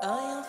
[0.00, 0.44] Rien.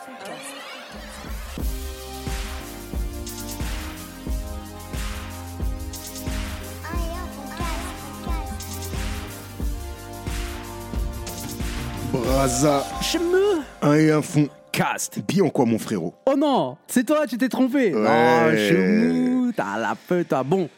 [12.11, 14.47] Braza, Chemeux et un fond.
[14.71, 15.19] Cast.
[15.27, 17.93] Bien quoi, mon frérot Oh non, c'est toi, tu t'es trompé.
[17.93, 18.01] Ouais.
[18.01, 20.69] Non, chemou, t'as la peu, t'as bon.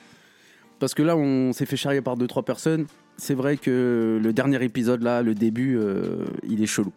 [0.80, 2.88] Parce que là, on s'est fait charrier par deux trois personnes.
[3.18, 6.92] C'est vrai que le dernier épisode là, le début, euh, il est chelou.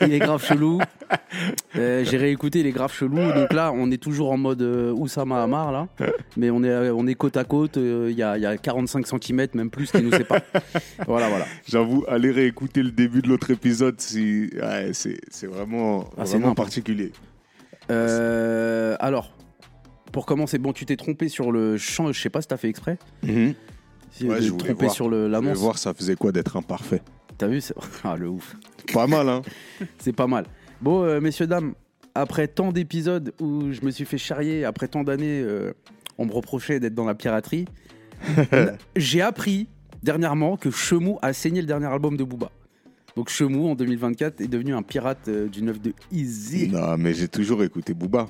[0.00, 0.80] Il est grave chelou.
[1.76, 3.16] Euh, J'ai réécouté, il est grave chelou.
[3.32, 5.88] Donc là, on est toujours en mode euh, Oussama Amar là,
[6.36, 7.76] mais on est on est côte à côte.
[7.76, 10.40] euh, Il y, a, y a 45 cm, même plus, qui nous séparent.
[11.06, 11.46] voilà, voilà.
[11.68, 14.20] J'avoue, aller réécouter le début de l'autre épisode, c'est
[14.54, 17.12] ouais, c'est vraiment, Ah, vraiment particulier.
[17.90, 19.32] Euh, alors,
[20.12, 22.10] pour commencer, bon, tu t'es trompé sur le champ.
[22.12, 22.98] Je sais pas si t'as fait exprès.
[23.22, 25.58] Si, Ouais, je voulais sur l'annonce.
[25.58, 27.02] voir ça faisait quoi d'être imparfait.
[27.38, 27.60] T'as vu
[28.02, 28.56] Ah, le ouf.
[28.92, 29.42] Pas mal, hein
[29.98, 30.46] C'est pas mal.
[30.80, 31.74] Bon, euh, messieurs, dames,
[32.14, 35.72] après tant d'épisodes où je me suis fait charrier, après tant d'années, euh,
[36.18, 37.64] on me reprochait d'être dans la piraterie,
[38.96, 39.68] j'ai appris
[40.02, 42.50] dernièrement que Chemou a saigné le dernier album de Booba.
[43.16, 46.68] Donc Chemou, en 2024, est devenu un pirate euh, du 9 de Easy.
[46.68, 48.28] Non, mais j'ai toujours écouté Booba.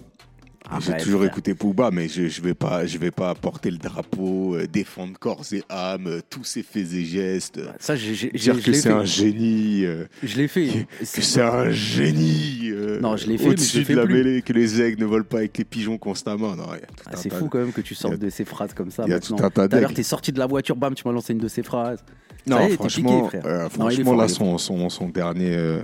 [0.71, 3.71] Ah, j'ai bah, toujours écouté Booba, mais je, je vais pas, je vais pas porter
[3.71, 7.95] le drapeau, euh, défendre corps et âme, euh, tous ses faits et gestes, euh, Ça,
[7.97, 8.95] j'ai- j'ai- dire je que l'ai c'est fait.
[8.95, 10.87] un génie, euh, Je l'ai fait.
[11.01, 12.71] que c'est un génie.
[12.71, 14.15] euh, Non, je l'ai fait, mais je Au-dessus le fais de la plus.
[14.15, 16.57] mêlée, que les aigles ne volent pas avec les pigeons constamment.
[16.57, 17.95] Non, il y a tout Ah, un c'est tas fou de- quand même que tu
[17.95, 19.03] sortes de ces phrases comme ça.
[19.07, 19.37] il y a maintenant.
[19.37, 19.95] tout un tas Tout à l'heure, d'aigles.
[19.97, 21.99] t'es sorti de la voiture, bam, tu m'as lancé une de ces phrases.
[22.47, 23.47] Non, Ça y est, t'es franchement, piqué, frère.
[23.47, 25.55] euh, Non, il est franchement fort, là, est son, son, son dernier.
[25.57, 25.81] euh,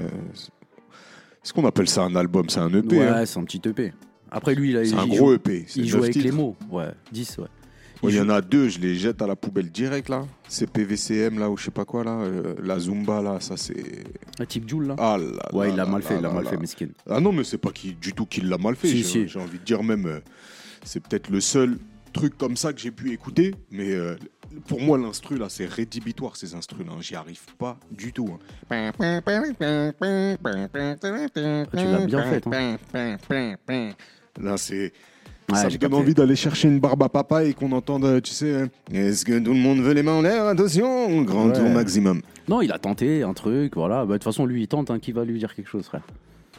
[1.45, 2.98] Est-ce qu'on appelle ça un album C'est un EP.
[2.98, 3.27] ouais, hein.
[3.27, 3.92] c'est un petit EP.
[4.31, 5.64] Après, lui, il, a, C'est il un joue, gros EP.
[5.67, 6.25] c'est il neuf joue avec titres.
[6.25, 6.56] les mots.
[6.70, 7.45] Ouais, 10, ouais.
[8.03, 10.09] Il Ouais, Il y joue- en a deux, je les jette à la poubelle direct
[10.09, 10.25] là.
[10.48, 12.12] C'est PVCM là ou je sais pas quoi là.
[12.23, 14.05] euh, la Zumba là, ça c'est.
[14.39, 14.97] Un type Joule, là.
[14.98, 16.51] Ah là ouais, là il l'a là mal fait, là il l'a là mal là.
[16.51, 16.89] fait, Meskin.
[17.08, 18.89] Ah non, mais c'est pas qui, du tout qu'il l'a mal fait.
[18.89, 19.28] Si, J'ai si.
[19.28, 20.20] j'ai envie de dire même, euh,
[20.83, 21.77] c'est peut-être le seul
[22.14, 23.55] truc comme ça que j'ai pu écouter.
[23.70, 24.17] Mais euh,
[24.67, 26.95] pour moi, l'instru là, c'est rédhibitoire ces instrus là.
[27.01, 28.30] J'y arrive pas du tout.
[28.33, 28.39] hein.
[31.77, 32.79] tu l'as bien fait, hein.
[34.42, 34.92] Là, c'est.
[35.51, 38.20] Ouais, ça me donne envie d'aller chercher une barbe à papa et qu'on entende, euh,
[38.20, 41.48] tu sais, euh, est-ce que tout le monde veut les mains en l'air Attention, grand
[41.48, 41.52] Ouais.
[41.55, 42.23] tour maximum.
[42.48, 44.05] Non, il a tenté un truc, voilà.
[44.05, 46.02] Bah, De toute façon, lui, il tente, hein, qui va lui dire quelque chose, frère?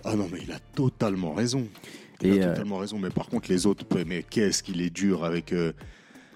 [0.04, 1.66] Ah non, mais il a totalement raison.
[2.22, 3.00] Il Et, a euh, totalement raison.
[3.00, 5.54] Mais par contre, les autres, mais qu'est-ce qu'il est dur avec.
[5.54, 5.72] euh,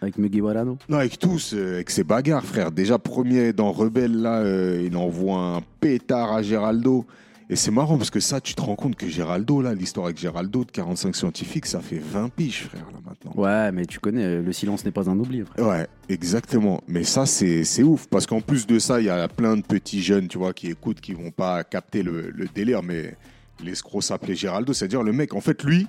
[0.02, 0.78] Avec Muggy Warano?
[0.88, 2.72] Non, avec tous, euh, avec ses bagarres, frère.
[2.72, 4.44] Déjà, premier dans Rebelle, là,
[4.82, 7.06] il envoie un pétard à Géraldo.
[7.50, 10.18] Et c'est marrant parce que ça, tu te rends compte que Géraldo, là, l'histoire avec
[10.18, 13.34] Géraldo de 45 scientifiques, ça fait 20 piges, frère, là, maintenant.
[13.36, 15.68] Ouais, mais tu connais, le silence n'est pas un oubli, frère.
[15.68, 16.82] Ouais, exactement.
[16.88, 18.08] Mais ça, c'est c'est ouf.
[18.08, 20.70] Parce qu'en plus de ça, il y a plein de petits jeunes, tu vois, qui
[20.72, 22.82] écoutent, qui vont pas capter le, le délire.
[22.82, 23.16] Mais
[23.64, 24.74] l'escroc s'appelait Géraldo.
[24.74, 25.86] C'est-à-dire, le mec, en fait, lui,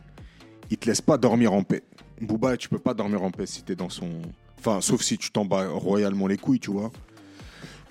[0.71, 1.83] il te laisse pas dormir en paix.
[2.21, 4.11] Booba, tu peux pas dormir en paix si t'es dans son.
[4.59, 6.91] Enfin, sauf si tu t'en bats royalement les couilles, tu vois.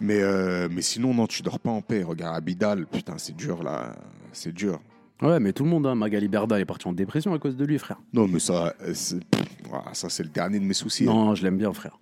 [0.01, 2.03] Mais, euh, mais sinon, non, tu dors pas en paix.
[2.03, 3.95] Regarde, Abidal, putain, c'est dur, là.
[4.33, 4.81] C'est dur.
[5.21, 7.63] Ouais, mais tout le monde, hein, Magali Berda est parti en dépression à cause de
[7.65, 7.97] lui, frère.
[8.13, 9.21] Non, mais ça, euh, c'est-
[9.93, 11.03] ça c'est le dernier de mes soucis.
[11.03, 11.13] hein.
[11.13, 11.97] Non, je l'aime bien, frère.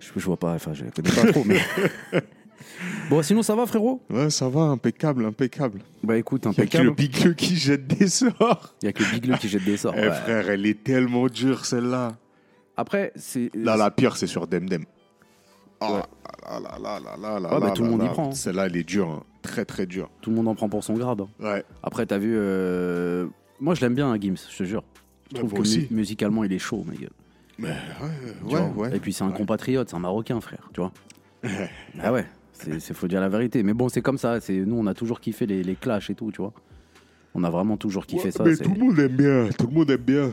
[0.00, 1.58] Je, je vois pas, enfin, je connais pas trop, mais.
[3.10, 4.02] bon, sinon, ça va, frérot?
[4.10, 5.80] Ouais, ça va, impeccable, impeccable.
[6.02, 7.34] Bah écoute, Il y a que le impeccable.
[7.34, 8.74] qui jette des sorts.
[8.82, 9.94] Il y a que le Big qui jette des sorts.
[9.96, 10.12] Eh ouais.
[10.12, 12.16] frère, elle est tellement dure celle-là.
[12.76, 13.50] Après, c'est.
[13.54, 14.84] Là, la pire, c'est sur Demdem.
[15.80, 16.02] Ah Ouais.
[16.60, 18.10] là là là là là tout le là monde y là.
[18.12, 18.32] prend, hein.
[18.32, 19.22] Celle-là, elle est dure, hein.
[19.42, 20.10] très très dure.
[20.20, 21.20] Tout le monde en prend pour son grade.
[21.20, 21.28] hein.
[21.40, 21.64] Ouais.
[21.82, 22.32] Après, t'as vu.
[22.36, 23.26] euh,
[23.60, 24.82] Moi, je l'aime bien, hein, Gims, je te jure.
[25.28, 25.80] Je Bah, trouve moi que aussi.
[25.90, 26.84] mu- musicalement, il est chaud.
[27.58, 27.70] Mais
[28.44, 28.96] ouais, ouais.
[28.96, 30.92] Et puis, c'est un compatriote, c'est un Marocain, frère, tu vois.
[32.02, 33.62] ah ouais, c'est c'est- faut dire la vérité.
[33.62, 34.40] Mais bon, c'est comme ça.
[34.40, 36.52] c'est Nous, on a toujours kiffé les, les clashs et tout, tu vois.
[37.34, 38.42] On a vraiment toujours kiffé Ouais, ça.
[38.42, 40.30] mais c'est- tout le monde aime bien, tout le monde aime bien.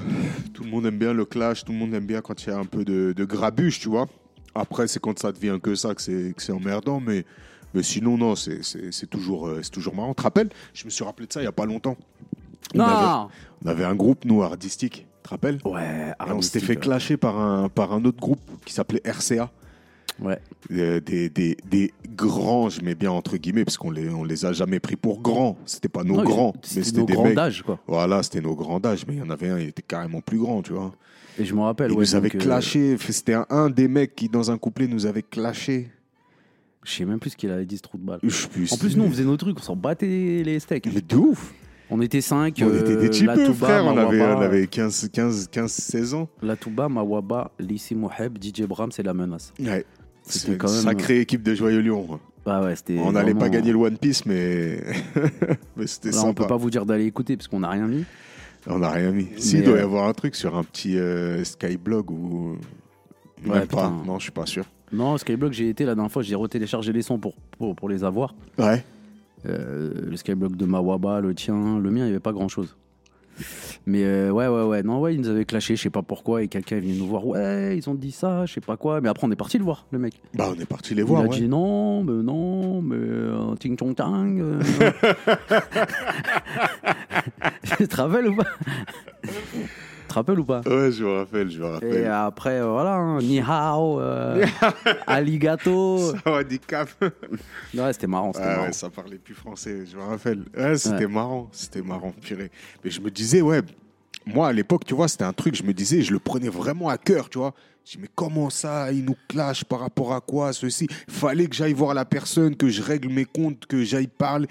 [0.53, 2.53] Tout le monde aime bien le clash, tout le monde aime bien quand il y
[2.53, 4.07] a un peu de, de grabuge, tu vois.
[4.55, 7.25] Après, c'est quand ça devient que ça que c'est que c'est emmerdant, mais,
[7.73, 10.09] mais sinon, non, c'est- c'est c'est toujours, euh, c'est toujours marrant.
[10.13, 11.97] Tu te rappelles Je me suis rappelé de ça il y a pas longtemps.
[12.73, 13.29] On Non avait,
[13.63, 15.59] on avait un groupe, nous, artistique, tu te rappelles?
[15.66, 19.52] Ouais, Et on s'était fait clasher par un, par un autre groupe qui s'appelait RCA.
[20.22, 20.40] Ouais.
[20.72, 24.46] Euh, des, des, des grands, je mets bien entre guillemets, parce qu'on les, on les
[24.46, 25.57] a jamais pris pour grands.
[25.66, 27.79] C'était pas nos Non, grands, c'était nos des grands d'âge, quoi.
[27.85, 30.37] Voilà, c'était nos grands d'âge, mais il y en avait un, il était carrément plus
[30.40, 30.93] grand, tu vois.
[31.37, 32.97] Et je me rappelle, Il ouais, nous avait euh, clashé.
[32.97, 35.90] C'était un, un des mecs qui, dans un couplet, nous avait clashé.
[36.85, 38.19] Je sais même plus ce qu'il avait dit, ce trou de balle.
[38.23, 38.46] Je.
[38.73, 40.85] En plus, nous, on faisait nos trucs, on s'en battait les steaks.
[40.93, 41.53] Mais de ouf
[41.90, 42.61] On était 5.
[42.64, 43.85] On était des types, frère.
[43.85, 46.28] On avait, on avait 15, 15, 15, 16 ans.
[46.41, 49.53] La Touba, Mawaba, Lissi Moheb, DJ Bram, c'est la menace.
[49.59, 49.85] Ouais.
[50.23, 52.20] C'était une quand même- sacrée équipe de Joyeux Lyon.
[52.47, 52.97] Ah ouais, c'était.
[52.99, 54.79] On n'allait pas gagner le One Piece, mais,
[55.78, 56.43] mais c'était Là, on sympa.
[56.43, 58.05] peut pas vous dire d'aller écouter parce qu'on n'a rien mis.
[58.67, 59.28] On n'a rien mis.
[59.38, 62.58] Si, il Mais, doit y euh, avoir un truc sur un petit euh, Skyblog ou.
[63.46, 63.61] Ouais, pas.
[63.61, 64.02] putain.
[64.05, 64.66] Non, je suis pas sûr.
[64.91, 68.03] Non, Skyblock, j'ai été la dernière fois, j'ai retéléchargé les sons pour, pour, pour les
[68.03, 68.34] avoir.
[68.58, 68.84] Ouais.
[69.47, 72.75] Euh, le Skyblock de Mawaba, le tien, le mien, il n'y avait pas grand chose.
[73.85, 74.81] Mais euh, ouais, ouais, ouais.
[74.81, 77.05] Non, ouais, ils nous avaient clashé, je sais pas pourquoi, et quelqu'un est venu nous
[77.07, 77.25] voir.
[77.27, 79.01] Ouais, ils ont dit ça, je sais pas quoi.
[79.01, 80.21] Mais après, on est parti le voir, le mec.
[80.33, 81.21] Bah, on est parti les Il voir.
[81.23, 81.37] a ouais.
[81.37, 84.37] dit non, mais non, mais euh, ting chong tang.
[84.39, 84.59] euh.
[87.77, 88.45] tu te rappelles ou pas?
[90.16, 92.08] rappelles ou pas Ouais, je me rappelle, je me Et rappelle.
[92.08, 94.46] après, euh, voilà, hein, ni hao, euh,
[95.08, 96.14] aligato.
[96.67, 96.90] Cap.
[97.73, 98.66] Ouais, c'était marrant, c'était Ah marrant.
[98.67, 100.44] ouais, ça parlait plus français, je me rappelle.
[100.58, 102.52] Ouais, c'était marrant, c'était marrant, purée.
[102.84, 103.62] Mais je me disais, ouais,
[104.26, 106.90] moi à l'époque, tu vois, c'était un truc, je me disais, je le prenais vraiment
[106.90, 107.53] à cœur, tu vois.
[107.85, 110.88] Je dis, mais comment ça, il nous clash par rapport à quoi, ceci?
[111.08, 114.47] Fallait que j'aille voir la personne, que je règle mes comptes, que j'aille parler.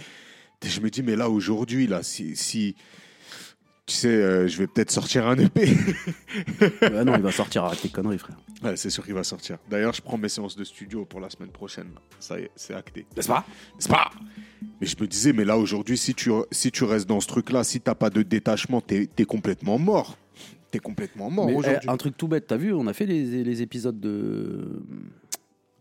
[0.64, 2.36] Et je me dis, mais là, aujourd'hui, là, si.
[2.36, 2.76] si
[3.86, 5.68] tu sais, euh, je vais peut-être sortir un EP.
[6.82, 8.36] Ouais, non, il va sortir, arrête tes conneries, frère.
[8.62, 9.58] ouais, c'est sûr qu'il va sortir.
[9.70, 11.88] D'ailleurs, je prends mes séances de studio pour la semaine prochaine.
[12.20, 13.06] Ça y est, c'est acté.
[13.16, 13.44] N'est-ce pas?
[13.78, 14.10] C'est pas?
[14.80, 17.62] Mais je me disais, mais là aujourd'hui, si tu, si tu restes dans ce truc-là,
[17.64, 20.16] si t'as pas de détachement, t'es es complètement mort.
[20.70, 21.86] T'es complètement mort aujourd'hui.
[21.86, 24.82] eh, un truc tout bête, t'as vu, on a fait les, les épisodes de.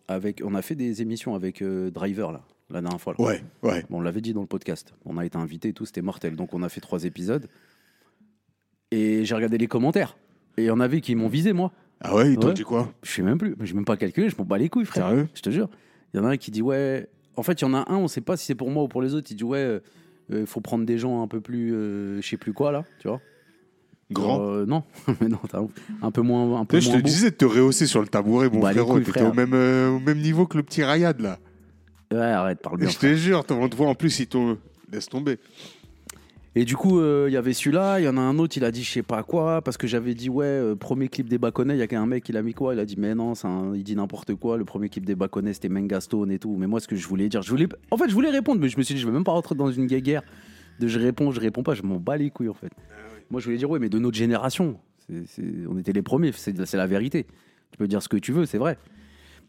[0.08, 3.16] Avec, on a fait des émissions avec euh, Driver, là, la dernière fois.
[3.18, 3.24] là.
[3.26, 3.86] Ouais, ouais.
[3.90, 4.94] Bon, on l'avait dit dans le podcast.
[5.06, 6.36] On a été invité et tout, c'était mortel.
[6.36, 7.48] Donc, on a fait trois épisodes.
[8.94, 10.16] Et j'ai regardé les commentaires.
[10.58, 11.72] Et il y en avait qui m'ont visé, moi.
[12.02, 12.54] Ah ouais, ils t'ont Ouais.
[12.54, 13.56] dit quoi Je sais même plus.
[13.62, 15.08] Je même pas calculé, je m'en bats les couilles, frère.
[15.10, 15.70] Sérieux Je te jure.
[16.14, 17.08] Il y en a un qui dit, ouais.
[17.36, 18.88] En fait, il y en a un, on sait pas si c'est pour moi ou
[18.88, 19.28] pour les autres.
[19.32, 19.82] Il dit, ouais,
[20.30, 21.74] il faut prendre des gens un peu plus.
[21.74, 23.20] euh, je sais plus quoi, là, tu vois.
[24.12, 24.42] Grand.
[24.42, 24.84] Euh, non,
[25.22, 25.70] mais non, t'as un-
[26.04, 26.60] un peu moins.
[26.60, 28.60] Un peu Tu sais, je moins te disais de te rehausser sur le tabouret, mon
[28.60, 28.94] Bah, les frérot.
[28.96, 29.32] couilles, T'étais frère.
[29.32, 31.40] au même, euh, au même niveau que le petit Rayad, là.
[32.12, 32.90] Ouais, arrête, parle bien.
[32.90, 34.58] je te jure, on te voit en plus, ils t'ont.
[34.92, 35.40] Laisse tomber.
[36.56, 38.64] Et du coup, euh, il y avait celui-là, il y en a un autre, il
[38.64, 41.40] a dit je sais pas quoi, parce que j'avais dit ouais, euh, premier clip des
[41.40, 42.76] Baconnets, il y a qu'un mec, il a mis quoi?
[42.76, 43.34] Il a dit mais non,
[43.74, 46.56] il dit n'importe quoi, le premier clip des Baconnets c'était Mengastone et tout.
[46.60, 48.70] Mais moi, ce que je voulais dire, je voulais, en fait, je voulais répondre, mais
[48.70, 50.22] je me suis dit, je vais même pas rentrer dans une guéguerre
[50.80, 52.72] de je réponds, je réponds pas, je m'en bats les couilles en fait.
[53.32, 54.78] Moi, je voulais dire ouais, mais de notre génération,
[55.08, 57.26] c'est- c'est- on était les premiers, c'est c'est la vérité.
[57.72, 58.78] Tu peux dire ce que tu veux, c'est vrai.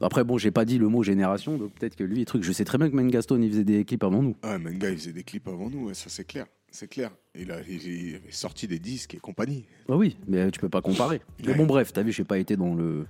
[0.00, 2.64] Après, bon, j'ai pas dit le mot génération, donc peut-être que lui, truc, je sais
[2.64, 4.34] très bien que Mengastone, il faisait des clips avant nous.
[4.42, 6.46] Ouais, Menga, il faisait des clips avant nous, ouais, ça c'est clair.
[6.74, 7.12] C'est clair.
[7.38, 9.64] Il a, il, il avait sorti des disques et compagnie.
[9.88, 11.20] Ah oui, mais tu peux pas comparer.
[11.46, 13.06] Mais bon, bref, t'as vu, j'ai pas été dans le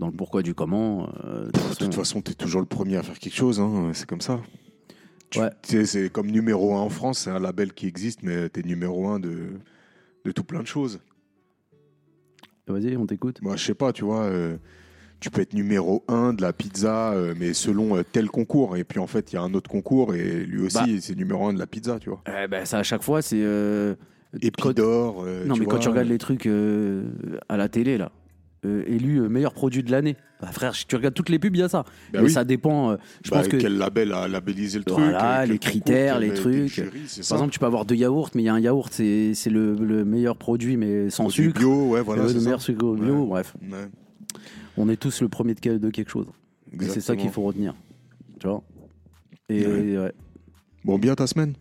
[0.00, 1.08] dans le pourquoi du comment.
[1.24, 4.08] euh, de toute façon, façon, t'es toujours le premier à faire quelque chose, hein, c'est
[4.08, 4.40] comme ça.
[5.30, 5.50] Tu Ouais.
[5.62, 9.06] tu c'est comme numéro un en France, c'est un label qui existe, mais t'es numéro
[9.06, 9.50] un de,
[10.24, 10.98] de tout plein de choses.
[12.66, 13.40] Vas-y, on t'écoute.
[13.40, 14.56] Moi, je sais pas, tu vois, euh,
[15.26, 18.76] tu peux être numéro un de la pizza, euh, mais selon euh, tel concours.
[18.76, 21.00] Et puis en fait, il y a un autre concours et lui aussi, Bah.
[21.00, 22.22] c'est numéro un de la pizza, tu vois.
[22.28, 23.40] Eh ben, ça à chaque fois, c'est.
[23.42, 23.94] euh,
[24.40, 27.02] Et quand- euh, Non, mais quand tu regardes les trucs euh,
[27.48, 28.12] à la télé, là,
[28.64, 30.16] euh, élu euh, meilleur produit de l'année.
[30.40, 31.82] Bah, frère, si tu regardes toutes les pubs, il y a ça.
[32.12, 32.30] Bah mais oui.
[32.30, 32.90] ça dépend.
[32.92, 33.56] euh, je bah, pense que.
[33.56, 36.66] Quel label a labellisé le truc Voilà, les concours, critères, quel- les quel trucs.
[36.68, 37.30] jury, c'est ça.
[37.34, 39.50] Par exemple, tu peux avoir deux yaourts, mais il y a un yaourt, c'est c'est
[39.50, 41.58] le, le meilleur produit, mais sans Produit sucre.
[41.58, 42.22] bio, ouais, voilà.
[42.22, 42.44] Euh, c'est le ça.
[42.44, 43.26] meilleur sucre bio, Ouais.
[43.26, 43.54] bref.
[43.62, 43.78] Ouais,
[44.76, 46.26] On est tous le premier de, quel- de quelque chose.
[46.72, 47.74] Et c'est ça qu'il faut retenir.
[48.40, 48.62] Tu vois?
[49.48, 49.98] Et Ouais.
[49.98, 50.12] ouais.
[50.84, 51.54] Bon, bien ta semaine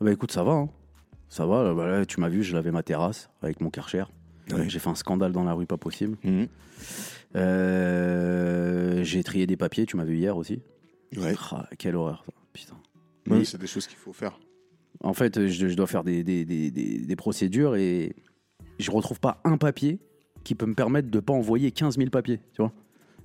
[0.00, 0.52] Bah écoute, ça va.
[0.52, 0.68] hein.
[1.28, 1.62] Ça va.
[1.64, 4.04] là, bah, là, tu m'as vu, je lavais ma terrasse avec mon Karcher.
[4.52, 4.68] Ouais.
[4.68, 6.16] J'ai fait un scandale dans la rue, pas possible.
[6.24, 6.48] Mhm.
[7.36, 10.62] Euh, J'ai trié des papiers, tu m'as vu hier aussi.
[11.16, 11.34] Ouais.
[11.52, 12.32] Ah, quelle horreur, ça.
[12.52, 12.76] putain.
[13.28, 14.38] Ouais, c'est des choses qu'il faut faire.
[15.02, 18.14] En fait, je, je dois faire des, des, des- des- des procédures et
[18.78, 19.98] je retrouve pas un papier
[20.44, 22.72] qui peut me permettre de pas envoyer 15 000 papiers, tu vois.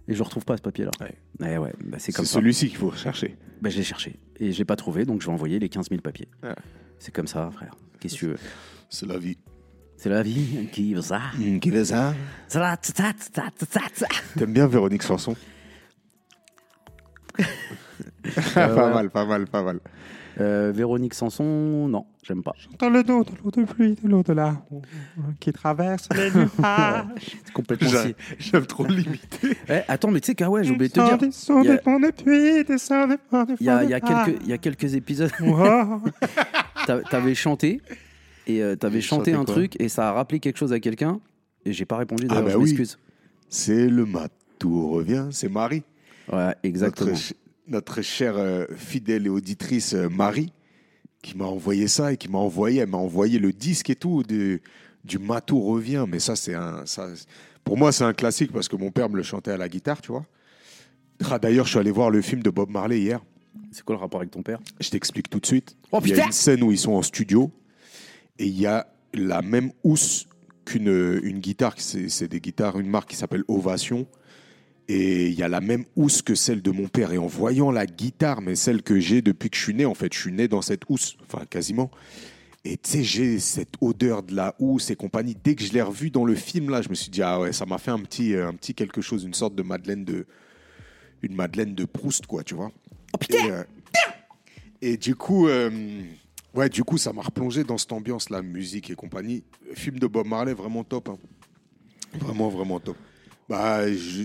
[0.08, 0.92] Et je retrouve pas ce papier-là.
[1.00, 1.16] Ouais.
[1.42, 3.38] Eh ouais, bah, c'est comme celui-ci qu'il faut chercher.
[3.62, 6.28] Bah, j'ai cherché et j'ai pas trouvé, donc je vais envoyer les 15 000 papiers.
[6.42, 6.56] Ouais.
[6.98, 7.76] C'est comme ça, frère.
[8.00, 8.38] Qu'est-ce que tu veux?
[8.90, 9.38] C'est la vie.
[9.98, 11.22] C'est la vie qui veut ça.
[11.62, 12.14] Qui ça,
[12.48, 14.08] ça, ça, ça.
[14.38, 15.36] T'aimes bien Véronique Sanson?
[18.54, 18.94] Pas ouais.
[18.94, 19.80] mal, pas mal, pas mal.
[20.40, 22.54] Euh, Véronique Sanson, non, j'aime pas.
[22.80, 24.56] Dans le dos de l'eau de pluie, de l'eau de là,
[25.42, 27.04] qui traverse les nuages.
[27.44, 28.50] C'est complètement J'aime si.
[28.52, 29.58] j'aime trop l'imiter.
[29.70, 31.18] Eh, attends, mais tu sais qu'ah ouais, j'ai oublié de te dire.
[31.60, 31.82] Il y a-
[33.60, 36.04] Il y a, il y, a quelques- il y a quelques épisodes, Wow.
[36.86, 37.82] t'a- t'avais chanté
[38.48, 41.20] et euh, t'avais chanté chanté un truc et ça a rappelé quelque chose à quelqu'un
[41.66, 42.28] et j'ai pas répondu.
[42.30, 42.64] Ah bah je oui.
[42.66, 42.98] m'excuse.
[43.50, 44.32] C'est le mat.
[44.58, 45.28] Tout revient.
[45.32, 45.84] C'est Marie.
[46.32, 47.10] Ouais, exactement.
[47.10, 47.34] Notre,
[47.70, 50.52] notre chère euh, fidèle et auditrice euh, Marie
[51.22, 54.24] qui m'a envoyé ça et qui m'a envoyé, elle m'a envoyé le disque et tout
[54.24, 54.62] de,
[55.04, 56.06] du Matou revient.
[56.08, 56.86] Mais ça, c'est un.
[56.86, 57.10] Ça,
[57.64, 60.02] pour moi, c'est un classique parce que mon père me le chantait à la guitare,
[60.02, 60.26] tu vois.
[61.30, 63.20] Ah, D'ailleurs, je suis allé voir le film de Bob Marley hier.
[63.72, 64.60] C'est quoi le rapport avec ton père?
[64.80, 65.76] Je t'explique tout de suite.
[65.92, 67.52] Oh, il y a une scène où ils sont en studio
[68.38, 70.28] et il y a la même housse
[70.64, 71.74] qu'une une guitare.
[71.78, 74.08] C'est c'est des guitares, une marque qui s'appelle Ovation.
[74.92, 77.12] Et il y a la même housse que celle de mon père.
[77.14, 79.94] Et en voyant la guitare, mais celle que j'ai depuis que je suis né, en
[79.94, 81.92] fait, je suis né dans cette housse, enfin quasiment.
[82.66, 85.38] Et tu sais, j'ai cette odeur de la housse et compagnie.
[85.44, 87.54] Dès que je l'ai revu dans le film, là, je me suis dit, ah ouais,
[87.54, 90.26] ça m'a fait un petit, un petit quelque chose, une sorte de Madeleine de,
[91.22, 92.72] une Madeleine de Proust, quoi, tu vois.
[93.14, 93.64] Oh putain Et, euh,
[94.82, 95.70] et du coup, euh,
[96.56, 99.44] ouais, du coup, ça m'a replongé dans cette ambiance, la musique et compagnie.
[99.70, 101.10] Le film de Bob Marley, vraiment top.
[101.10, 101.18] hein.
[102.20, 102.98] Vraiment, vraiment top.
[103.48, 104.24] Bah, je-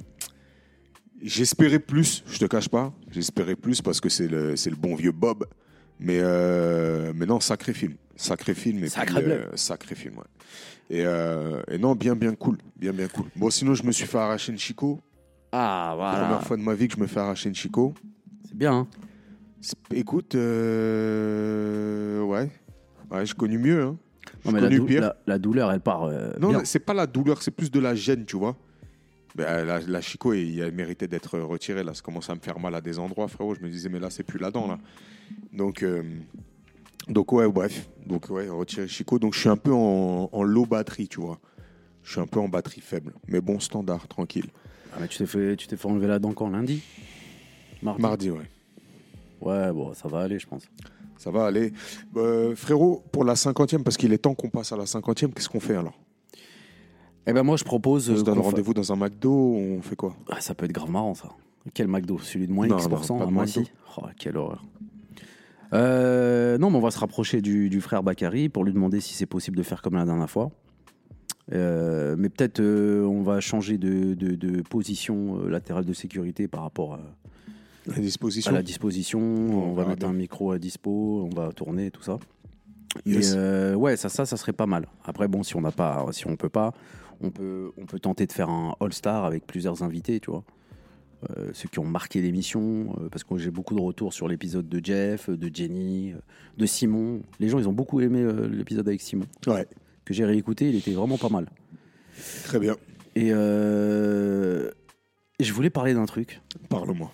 [1.24, 2.92] j'espérais plus, je te cache pas.
[3.10, 5.44] J'espérais plus parce que c'est le, c'est le bon vieux Bob.
[6.00, 7.94] Mais, euh, mais non, sacré film.
[8.16, 8.82] Sacré film.
[8.84, 10.24] Et Sacré puis, euh, sacré film, ouais.
[10.90, 12.58] Et, euh, et non, bien, bien cool.
[12.76, 13.26] Bien, bien cool.
[13.36, 15.00] Bon, sinon, je me suis fait arracher une Chico.
[15.52, 16.18] Ah, voilà.
[16.20, 17.94] Première fois de ma vie que je me fais arracher une Chico.
[18.46, 18.86] C'est bien, hein
[19.94, 20.40] Écoute, ouais.
[23.10, 23.82] Ouais, j'ai connu mieux.
[23.82, 23.96] Hein.
[24.44, 26.10] Non, mais la, dou- la- la douleur, elle part.
[26.40, 26.64] Non, bien.
[26.64, 28.56] c'est pas la douleur, c'est plus de la gêne, tu vois.
[29.34, 31.82] Ben, la, la Chico, il méritait d'être retirée.
[31.82, 33.54] Là, ça commence à me faire mal à des endroits, frérot.
[33.54, 34.78] Je me disais, mais là, c'est plus la dent, là.
[35.52, 36.04] Donc, euh,
[37.08, 37.88] donc ouais, bref.
[38.06, 39.18] Donc, ouais, retirer Chico.
[39.18, 41.40] Donc, je suis un peu en, en low batterie, tu vois.
[42.04, 43.14] Je suis un peu en batterie faible.
[43.26, 44.50] Mais bon, standard, tranquille.
[44.92, 46.82] Ah, mais tu t'es fait, tu t'es fait enlever la dent quand lundi?
[47.82, 48.48] Mardi Mardi, ouais.
[49.40, 50.62] Ouais, bon, ça va aller, je pense.
[51.18, 51.72] Ça va aller.
[52.16, 55.48] Euh, frérot, pour la cinquantième, parce qu'il est temps qu'on passe à la cinquantième, qu'est-ce
[55.48, 55.98] qu'on fait alors?
[57.26, 58.10] Eh ben, moi, je propose.
[58.10, 60.14] On se euh, donne fa- rendez-vous dans un McDo, on fait quoi?
[60.30, 61.28] Ah, ça peut être grave marrant, ça.
[61.72, 62.18] Quel McDo?
[62.18, 63.62] Celui de moins Non, X% non, à McDo.
[63.96, 64.62] Oh, quelle horreur.
[65.72, 69.14] Euh, non, mais on va se rapprocher du, du frère Bakary pour lui demander si
[69.14, 70.50] c'est possible de faire comme la dernière fois.
[71.52, 76.62] Euh, mais peut-être euh, on va changer de, de- de position latérale de sécurité par
[76.62, 77.00] rapport à,
[77.94, 78.50] À disposition.
[78.52, 79.20] à la disposition.
[79.20, 80.08] On, va mettre bien.
[80.10, 82.18] un micro à dispo, on va tourner tout ça.
[83.04, 83.32] Yes.
[83.32, 84.86] Et euh, ouais, ça, ça, ça serait pas mal.
[85.04, 86.72] Après, bon, si on n'a pas, si on peut pas,
[87.24, 90.44] on peut, on peut tenter de faire un All-Star avec plusieurs invités, tu vois.
[91.30, 94.68] Euh, ceux qui ont marqué l'émission, euh, parce que j'ai beaucoup de retours sur l'épisode
[94.68, 96.16] de Jeff, de Jenny, euh,
[96.58, 97.22] de Simon.
[97.40, 99.66] Les gens, ils ont beaucoup aimé euh, l'épisode avec Simon, Ouais,
[100.04, 101.48] que j'ai réécouté, il était vraiment pas mal.
[102.44, 102.76] très bien.
[103.16, 104.70] Et euh,
[105.40, 106.40] je voulais parler d'un truc.
[106.68, 107.10] Parle-moi.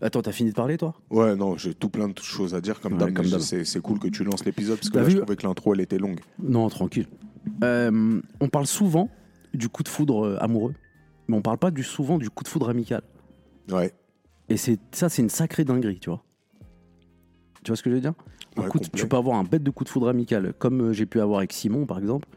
[0.00, 0.94] Attends, t'as fini de parler, toi?
[1.10, 3.24] Ouais, non, j'ai tout plein de choses à dire comme Ouais, d'hab.
[3.40, 5.10] C'est cool que tu lances l'épisode parce que là, vu?
[5.12, 6.20] je trouvais que l'intro, elle était longue.
[6.42, 7.06] Non, tranquille.
[7.64, 9.10] Euh, on parle souvent
[9.54, 10.74] du coup de foudre euh, amoureux,
[11.28, 13.02] mais on parle pas du, souvent du coup de foudre amical.
[13.70, 13.92] Ouais,
[14.48, 16.22] Et c'est ça, c'est une sacrée dinguerie, tu vois.
[17.62, 18.14] Tu vois ce que je veux dire?
[18.56, 19.00] Un Ouais, coup de- complet.
[19.00, 21.38] Tu peux avoir un bête de coup de foudre amical, comme euh, j'ai pu avoir
[21.38, 22.28] avec Simon, par exemple,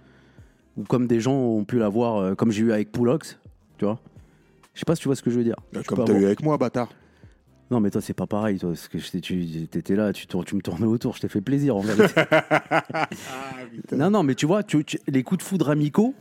[0.77, 3.39] ou comme des gens ont pu l'avoir, comme j'ai eu avec Poulox,
[3.77, 3.99] tu vois.
[4.73, 5.55] Je sais pas si tu vois ce que je veux dire.
[5.73, 6.89] Tu comme t'as eu avec moi, bâtard.
[7.71, 10.85] Non, mais toi, c'est pas pareil, toi, parce que tu étais là, tu, me tournais
[10.85, 12.21] autour, je t'ai fait plaisir, en vérité.
[13.91, 16.13] non, non, mais tu vois, tu- tu- les coups de foudre amicaux,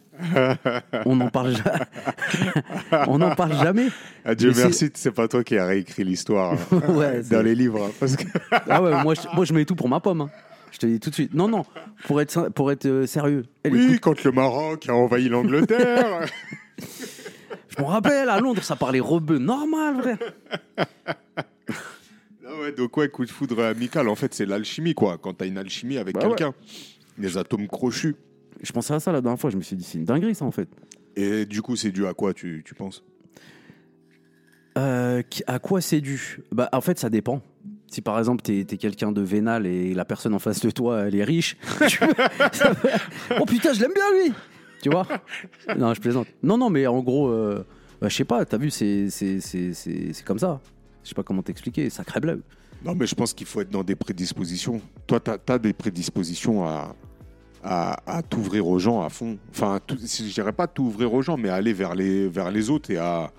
[1.04, 3.88] on n'en parle, ja- on n'en parle jamais.
[4.24, 7.54] Adieu, Mais c'est- merci, c'est pas toi qui as réécrit l'histoire hein, Ouais, dans les
[7.54, 7.88] livres.
[7.88, 8.24] hein, parce que...
[8.68, 10.22] Ah ouais, moi, je, moi, je mets tout pour ma pomme.
[10.22, 10.30] hein.
[10.72, 11.34] Je te dis tout de suite.
[11.34, 11.64] Non, non,
[12.06, 13.44] pour être, pour être euh, sérieux.
[13.70, 16.26] Oui, quand le Maroc a envahi l'Angleterre.
[17.68, 20.18] Je me rappelle, à Londres, ça parlait rebeu normal, frère.
[22.47, 25.18] Ah ouais, donc ouais, coup de foudre amical, en fait, c'est l'alchimie, quoi.
[25.18, 26.28] Quand t'as une alchimie avec Bah ouais.
[26.28, 26.54] quelqu'un,
[27.18, 28.16] des atomes crochus.
[28.62, 30.44] Je pensais à ça la dernière fois, je me suis dit, c'est une dinguerie, ça,
[30.44, 30.68] en fait.
[31.16, 33.02] Et du coup, c'est dû à quoi, tu, tu penses?
[34.76, 36.40] Euh, à quoi c'est dû?
[36.52, 37.40] Bah, En fait, ça dépend.
[37.87, 41.02] Si par exemple, t'es es, quelqu'un de vénal et la personne en face de toi,
[41.06, 41.56] elle est riche,
[41.87, 42.00] tu
[43.40, 44.33] oh putain, je l'aime bien lui
[44.84, 45.06] Tu vois
[45.78, 46.26] Non, je plaisante.
[46.42, 47.64] Non, non, mais en gros, euh,
[48.02, 50.60] bah, je sais pas, t'as vu, c'est c'est- c'est- c'est- c'est comme ça.
[51.02, 52.42] Je sais pas comment t'expliquer, sacré bleu.
[52.84, 54.82] Non, mais je pense qu'il faut être dans des prédispositions.
[55.06, 56.94] Toi, tu as, des prédispositions à,
[57.62, 59.38] à, à t'ouvrir aux gens à fond.
[59.50, 62.50] Enfin, tout- si- je dirais pas t'ouvrir aux gens, mais à aller vers les, vers
[62.50, 63.32] les autres et à,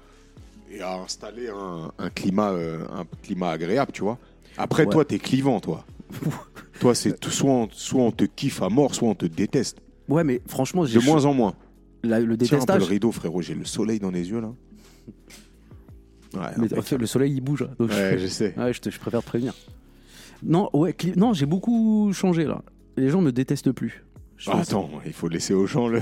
[0.71, 4.17] et à installer un, un climat, euh, un climat agréable, tu vois.
[4.57, 4.89] Après, Ouais.
[4.91, 5.85] toi, tu es clivant, toi.
[6.79, 9.77] toi, c'est tout- soit, on, soit on te kiffe à mort, soit on te déteste.
[10.07, 11.55] Ouais, mais franchement, j'ai De moins en moins.
[12.03, 12.79] la- le Tiens un peu détestage.
[12.81, 13.41] le rideau, frérot.
[13.41, 14.53] J'ai le soleil dans les yeux, là.
[16.33, 17.01] Ouais, mais, impeccable.
[17.01, 17.65] le soleil il bouge.
[17.79, 18.53] donc Ouais, je sais.
[18.57, 19.53] Ouais, je, te- je préfère te prévenir.
[20.43, 22.61] Non, ouais, cli- non, j'ai beaucoup changé là.
[22.97, 24.03] Les gens me détestent plus.
[24.37, 25.99] Je Ah, ça- attends, il faut laisser aux gens le,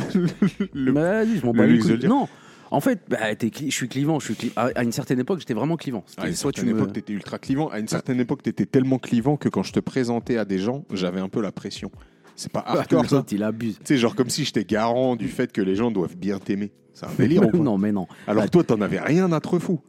[0.74, 1.93] le- Mais vas-y, je m'en le bats les luxe de couilles.
[1.93, 2.10] le dire.
[2.10, 2.27] Non,
[2.72, 4.19] en fait, bah, t'es cli- je suis clivant.
[4.19, 6.03] Je suis cli- à, à une certaine époque, j'étais vraiment clivant.
[6.07, 7.67] C'était À une soit tu certaine me- époque, tu étais ultra clivant.
[7.69, 10.57] À une certaine époque, tu étais tellement clivant que quand je te présentais à des
[10.57, 11.91] gens, j'avais un peu la pression.
[12.35, 13.75] C'est pas hardcore, ça il abuse.
[13.79, 16.71] Tu sais, genre comme si j'étais garant du fait que les gens doivent bien t'aimer.
[16.93, 18.07] C'est un délire ou non, mais non.
[18.27, 19.81] Alors Bah, toi, t'en avais rien à te refou.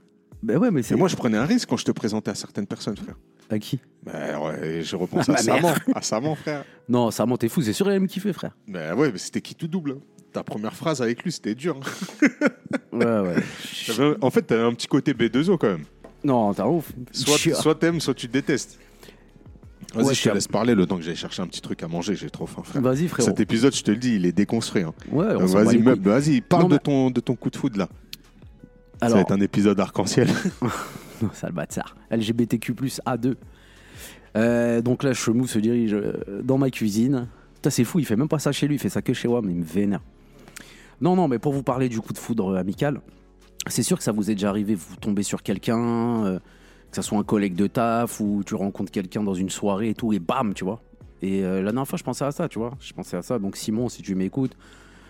[0.43, 0.95] Ben ouais, mais c'est.
[0.95, 3.15] Et moi, je prenais un risque quand je te présentais à certaines personnes, frère.
[3.51, 3.79] À qui?
[4.03, 5.61] Ben ouais, je repense Ah, à ma mère.
[5.63, 6.65] Saman, à Saman, frère.
[6.89, 8.55] Non, ça t'es fou, c'est sûr, il aime kiffer, frère.
[8.69, 9.93] Ben ouais, mais c'était qui tout double.
[9.93, 10.01] hein?
[10.33, 11.79] Ta première phrase avec lui, c'était dur.
[12.23, 12.27] hein.
[12.93, 13.35] Ouais, ouais.
[13.87, 15.85] T'avais- En fait, t'avais un petit côté B2O quand même.
[16.23, 16.93] non, t'es un ouf.
[17.13, 18.79] Soit, soit t'aimes, soit tu détestes.
[19.95, 21.89] Vas-y, Ouais, je te laisse parler le temps que j'aille chercher un petit truc à
[21.89, 22.15] manger.
[22.15, 22.83] J'ai trop faim, frère.
[22.83, 23.29] Vas-y, frérot.
[23.29, 24.83] Cet épisode, je te le dis, il est déconstruit.
[24.83, 24.93] hein.
[25.11, 27.89] Ouais, vas-y, meuble, vas-y, parle Non, de, ton, de ton coup de foudre là.
[29.01, 30.29] Ça va être un épisode arc-en-ciel.
[31.35, 31.95] sale bâtard.
[32.11, 32.73] LGBTQ,
[33.07, 33.35] A2.
[34.37, 37.29] Euh, donc là, Chemou se dirige euh, dans ma cuisine.
[37.57, 39.29] Putain, c'est fou, il fait même pas ça chez lui, il fait ça que chez
[39.29, 40.01] moi, mais il me vénère.
[41.01, 43.01] Non, non, mais pour vous parler du coup de foudre amical,
[43.67, 46.39] c'est sûr que ça vous est déjà arrivé, vous tombez sur quelqu'un, euh,
[46.95, 49.95] que ça soit un collègue de taf ou tu rencontres quelqu'un dans une soirée et
[49.95, 50.81] tout, et bam, tu vois.
[51.23, 52.75] Et euh, la dernière fois, je pensais à ça, tu vois.
[52.79, 53.41] Je pensais à ça.
[53.41, 54.57] Donc, Simon, si tu m'écoutes,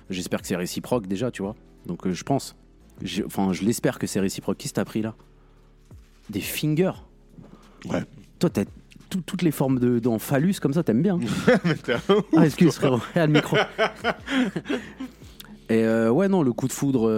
[0.08, 1.54] j'espère que c'est réciproque déjà, tu vois.
[1.84, 2.56] Donc, euh, je pense.
[3.26, 4.56] Enfin, je l'espère que c'est réciproque.
[4.56, 5.14] Qui t'a pris là?
[6.30, 6.92] Des fingers?
[7.84, 8.02] Ouais.
[8.38, 8.64] Toi, t'as
[9.10, 11.18] tout- toutes les formes de, phallus comme ça, t'aimes bien.
[12.36, 13.00] ah, excuse, frérot.
[13.14, 13.58] Ah, le micro.
[15.68, 17.10] Et euh, ouais, non, le coup de foudre.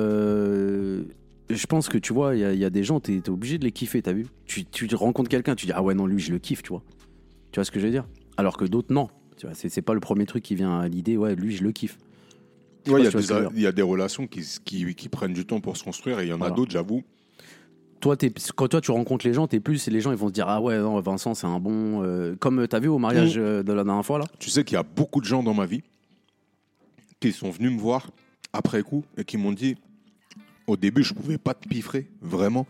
[1.49, 3.29] Je pense que tu vois, il y, a- il y a des gens, t'es es
[3.31, 4.27] obligé de les kiffer, t'as vu?
[4.47, 6.83] Tu, tu rencontres quelqu'un, tu dis ah ouais, non, lui, je le kiffe, tu vois.
[7.53, 8.07] Tu vois ce que je veux dire?
[8.37, 9.09] Alors que d'autres, non.
[9.37, 11.73] Tu vois, c'est pas le premier truc qui vient à l'idée, ouais, lui, je le
[11.73, 11.99] kiffe.
[12.85, 15.61] Sais Ouais, il y, il y a des relations qui, qui, qui prennent du temps
[15.61, 17.03] pour se construire et il y en a d'autres, j'avoue.
[17.99, 18.17] Toi,
[18.55, 20.49] quand toi tu rencontres les gens, t'es plus, et les gens ils vont se dire
[20.49, 22.03] ah ouais, non, Vincent, c'est un bon.
[22.05, 23.43] euh, comme t'as vu au mariage Mm.
[23.43, 24.27] euh, de la dernière fois là?
[24.39, 25.83] Tu sais qu'il y a beaucoup de gens dans ma vie
[27.21, 28.11] qui sont venus me voir
[28.53, 29.77] après coup et qui m'ont dit
[30.67, 32.67] au début, je pouvais pas te piffrer, vraiment.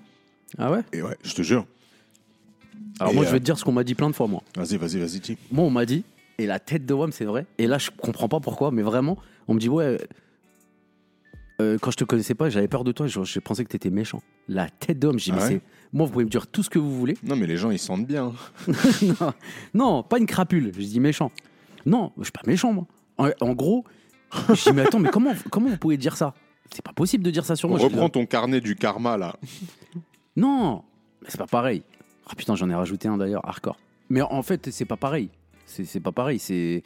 [0.59, 0.81] Ah ouais?
[0.93, 1.67] Et ouais, je te jure.
[3.01, 4.27] Alors Et, moi, euh, je vais te dire ce qu'on m'a dit plein de fois,
[4.27, 4.43] moi.
[4.57, 5.39] Vas-y, vas-y, vas-y, dis.
[5.51, 6.05] Moi, on m'a dit,
[6.39, 7.47] et la tête de Wam, c'est vrai.
[7.59, 9.99] Et là, je comprends pas pourquoi, mais vraiment, on me dit, ouais,
[11.61, 13.91] euh, quand je te connaissais pas, j'avais peur de toi, je, je pensais que t'étais
[13.91, 14.23] méchant.
[14.49, 15.77] La tête de Wam, j'ai dit, Ah mais ouais c'est.
[15.93, 17.17] Moi, vous pouvez me dire tout ce que vous voulez.
[17.23, 18.33] Non, mais les gens, ils sentent bien.
[19.03, 19.33] non,
[19.73, 21.31] non, pas une crapule, je dis méchant.
[21.87, 22.87] Non, je suis pas méchant, moi.
[23.19, 23.85] En, en gros,
[24.49, 26.35] je dis, mais attends, mais comment, comment vous pouvez dire ça?
[26.73, 27.79] C'est pas possible de dire ça sur moi.
[27.79, 29.37] Reprends ton carnet du karma, là.
[30.39, 30.85] Non,
[31.23, 31.83] mais c'est pas pareil.
[32.27, 33.79] Ah putain, j'en ai rajouté un d'ailleurs, hardcore.
[34.11, 35.31] Mais en fait, c'est pas pareil.
[35.65, 36.39] C'est pas pareil.
[36.39, 36.83] C'est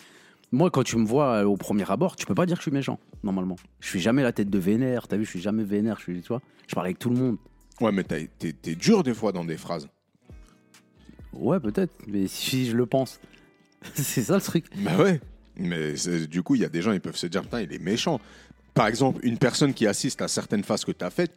[0.53, 2.69] moi quand tu me vois euh, au premier abord, tu peux pas dire que je
[2.69, 3.57] suis méchant normalement.
[3.81, 5.09] Je suis jamais la tête de vénère.
[5.09, 5.97] T'as vu, je suis jamais vénère.
[5.99, 7.39] Je suis, tu vois, je parle avec tout le monde.
[7.81, 9.89] Ouais, mais t'es dur des fois dans des phrases.
[11.33, 13.21] Ouais, peut-être, mais si je le pense,
[13.95, 14.67] c'est ça le truc.
[14.77, 15.21] Bah ouais.
[15.57, 15.95] Mais
[16.29, 18.21] du coup, il y a des gens, ils peuvent se dire, putain, il est méchant.
[18.75, 21.33] Par exemple, une personne qui assiste à certaines phases que tu as faites,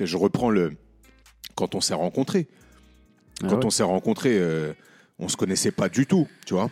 [0.00, 0.72] je reprends le.
[1.54, 2.46] Quand on s'est rencontrés.
[3.42, 3.66] Ah Quand ouais.
[3.66, 4.72] on s'est rencontrés, euh,
[5.18, 6.70] on se connaissait pas du tout, tu vois.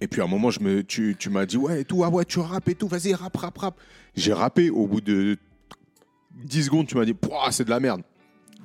[0.00, 2.08] Et puis à un moment, je me, tu, tu m'as dit, ouais, et tout, ah
[2.10, 3.80] ouais, tu rappes et tout, vas-y, rap, rap, rap.
[4.16, 5.38] J'ai rappé, au bout de
[6.44, 7.14] 10 secondes, tu m'as dit,
[7.50, 8.02] c'est de la merde.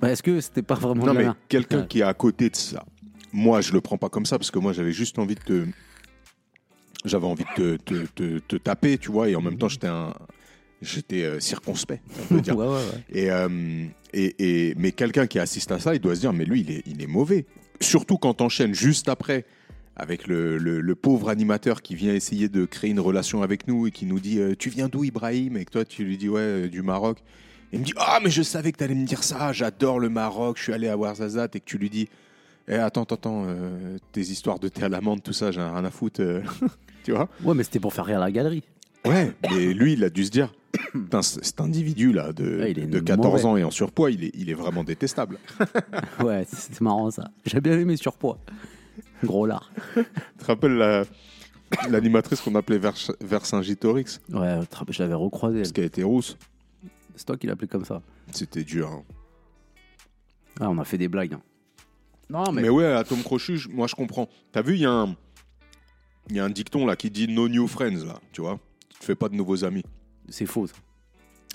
[0.01, 1.87] Bah, Est-ce que c'était pas vraiment Non, mais quelqu'un Ouais.
[1.87, 2.83] qui est à côté de ça,
[3.31, 5.65] moi, je le prends pas comme ça parce que moi, j'avais juste envie de te.
[7.05, 9.87] J'avais envie de te, te- te- te taper, tu vois, et en même temps, j'étais
[9.87, 10.13] un.
[10.81, 12.55] J'étais euh, circonspect, on peut dire.
[12.57, 13.03] Ouais, ouais, ouais.
[13.11, 13.49] Et, euh,
[14.13, 14.35] et,
[14.69, 16.83] et- mais quelqu'un qui assiste à ça, il doit se dire, mais lui, il est,
[16.85, 17.45] il est mauvais.
[17.81, 19.45] Surtout quand t'enchaînes juste après
[19.97, 23.87] avec le, le- le pauvre animateur qui vient essayer de créer une relation avec nous
[23.87, 25.57] et qui nous dit, euh, tu viens d'où, Ibrahim?
[25.57, 27.17] Et que toi, tu lui dis, ouais, euh, du Maroc.
[27.73, 30.07] Et il me dit, ah, mais je savais que t'allais me dire ça, j'adore le
[30.09, 31.57] Maroc, je suis allé à Ouarzazate.
[31.57, 32.07] Et que tu lui dis,
[32.69, 35.83] eh, attends, attends, attends, euh, tes histoires de thé à l'amande, tout ça, j'ai rien
[35.83, 36.21] à foutre.
[36.21, 36.41] euh.
[37.03, 38.63] tu vois Ouais, mais c'était pour faire rire la galerie.
[39.05, 40.53] Ouais, mais lui, il a dû se dire,
[40.91, 43.45] Putain, c- cet individu-là de, Ouais, il est de 14 mauvais.
[43.45, 45.37] ans et en surpoids, il est, il est vraiment détestable.
[46.23, 47.31] Ouais, c'est c'est marrant ça.
[47.45, 48.37] J'ai bien aimé surpoids.
[49.23, 49.71] Gros lard.
[49.95, 50.03] Tu
[50.37, 51.03] te rappelles la-
[51.89, 54.19] l'animatrice qu'on appelait Vers- Vercingétorix?
[54.31, 55.59] Ouais, tra- je l'avais recroisé.
[55.59, 56.37] Parce qu'elle était rousse.
[57.15, 58.01] C'est toi qui l'appelais comme ça.
[58.31, 58.89] C'était dur.
[58.89, 59.03] hein.
[60.59, 61.33] Ah, on a fait des blagues.
[61.33, 61.41] hein.
[62.29, 62.69] Non, Mais, mais.
[62.69, 64.29] ouais, Atome Crochu, moi je comprends.
[64.51, 65.15] T'as vu, il y, a un-
[66.29, 68.59] il y a un dicton là qui dit No new friends, là, tu vois.
[68.89, 69.83] Tu te fais pas de nouveaux amis.
[70.29, 70.67] C'est faux.
[70.67, 70.73] ça.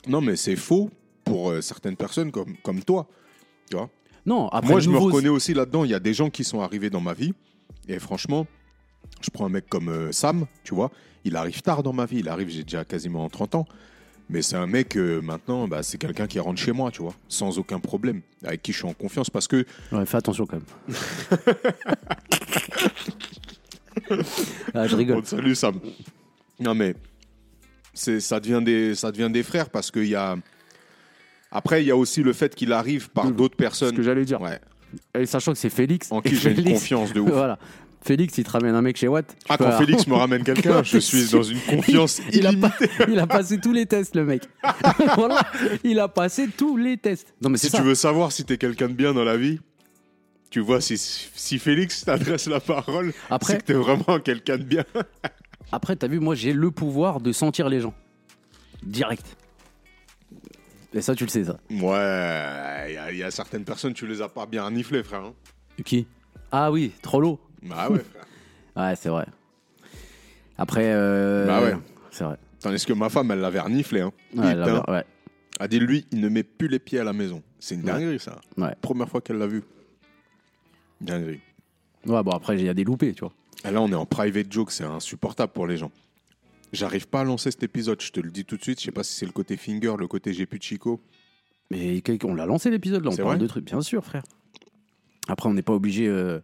[0.09, 0.91] Non, mais c'est faux
[1.25, 3.07] pour euh, certaines personnes comme, comme toi.
[3.71, 3.89] Tu vois
[4.27, 4.71] Non, après.
[4.73, 5.85] Moi, je me reconnais aussi là-dedans.
[5.85, 7.33] Il y a des gens qui sont arrivés dans ma vie.
[7.89, 8.47] Et franchement,
[9.21, 10.91] je prends un mec comme euh, Sam, tu vois.
[11.25, 12.19] Il arrive tard dans ma vie.
[12.19, 13.67] Il arrive, j'ai déjà quasiment 30 ans.
[14.31, 17.15] Mais c'est un mec, euh, maintenant, bah, c'est quelqu'un qui rentre chez moi, tu vois.
[17.29, 18.23] Sans aucun problème.
[18.43, 19.29] Avec qui je suis en confiance.
[19.29, 20.97] Parce que, Ouais, fais attention quand même.
[24.75, 25.23] ah, je rigole.
[25.23, 25.79] te salue, Sam.
[26.61, 26.95] Non, mais
[27.93, 30.37] ça, devient des, ça devient des frères parce qu'il y a.
[31.51, 33.97] Après, il y a aussi le fait qu'il arrive par d'autres Ce personnes.
[33.97, 34.41] que j'allais dire.
[34.41, 34.59] Ouais,
[35.19, 36.11] Et sachant que c'est Félix.
[36.11, 37.31] en qui j'ai une confiance de ouf.
[37.31, 37.59] voilà.
[38.05, 39.35] Félix, il te ramène un mec chez Watt.
[39.49, 42.75] Ah, quand Félix me ramène quelqu'un, je suis dans une confiance il a, pas-
[43.09, 44.43] il a passé tous les tests, le mec.
[45.17, 45.41] voilà,
[45.83, 47.33] il a passé tous les tests.
[47.41, 47.79] Non, mais c'est Si ça.
[47.79, 49.59] tu veux savoir si t'es quelqu'un de bien dans la vie,
[50.51, 53.13] tu vois, si, si Félix t'adresse la parole,
[53.43, 54.85] c'est que t'es vraiment quelqu'un de bien.
[55.73, 57.95] Après, t'as vu, moi, j'ai le pouvoir de sentir les gens.
[58.83, 59.25] Direct.
[60.93, 61.57] Et ça, tu le sais, ça.
[61.71, 65.03] Ouais, il y, a- il y a certaines personnes, tu les as pas bien reniflées,
[65.03, 65.23] frère.
[65.25, 65.33] hein.
[65.85, 66.07] Qui?
[66.53, 67.41] Ah oui, trop.
[67.65, 68.25] Bah ouais, frère.
[68.77, 69.27] Ouais, c'est vrai.
[70.59, 71.75] Après, euh, Bah ouais.
[72.11, 72.37] C'est vrai.
[72.61, 74.01] Tandis que ma femme, elle l'avait reniflé.
[74.01, 74.13] Hein.
[74.35, 74.85] Ouais, Vite, la- hein.
[74.89, 75.05] ouais.
[75.61, 77.41] A dit, lui, il ne met plus les pieds à la maison.
[77.61, 77.93] C'est une Ouais.
[77.93, 78.41] dinguerie, ça.
[78.57, 78.75] Ouais.
[78.81, 79.63] Première fois qu'elle l'a vu.
[81.01, 81.41] Dinguerie.
[82.07, 83.33] Ouais, bon, après, il y a des loupés, tu vois.
[83.65, 85.91] Et là, on est en private joke, c'est insupportable pour les gens.
[86.73, 88.81] J'arrive pas à lancer cet épisode, je te le dis tout de suite.
[88.81, 91.01] Je sais pas si c'est le côté finger, le côté j'ai plus de Chico.
[91.71, 94.25] Mais on l'a lancé l'épisode là, on C'est parle vrai de trucs, bien sûr, frère.
[95.29, 96.41] Après, on n'est pas obligé euh,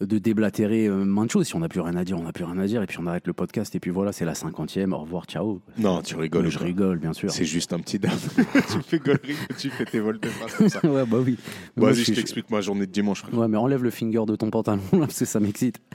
[0.00, 1.46] de déblatérer euh, maintes choses.
[1.46, 2.82] Si on n'a plus rien à dire, on n'a plus rien à dire.
[2.82, 3.74] Et puis on arrête le podcast.
[3.74, 4.92] Et puis voilà, c'est la cinquantième.
[4.92, 5.60] Au revoir, ciao.
[5.78, 6.44] Non, tu rigoles.
[6.44, 6.66] Mais je quoi.
[6.66, 7.30] rigole, bien sûr.
[7.30, 8.12] C'est juste un petit dame.
[8.36, 10.80] tu fais gaulerie, tu fais tes volte-face comme ça.
[10.84, 11.38] ouais, bah oui.
[11.76, 13.34] Vas-y, je t'explique ma journée de dimanche, frère.
[13.38, 15.80] Ouais, mais enlève le finger de ton pantalon là, parce que ça m'excite.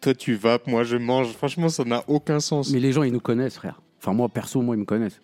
[0.00, 1.32] Toi, tu vapes, moi, je mange.
[1.32, 2.70] Franchement, ça n'a aucun sens.
[2.70, 3.82] Mais les gens, ils nous connaissent, frère.
[4.00, 5.20] Enfin, moi, perso, moi, ils me connaissent.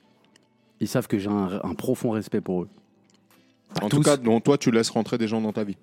[0.85, 2.68] Ils savent que j'ai un, un profond respect pour eux.
[3.81, 3.97] en tous.
[3.97, 5.77] tout cas, non, toi, tu laisses rentrer des gens dans ta vie.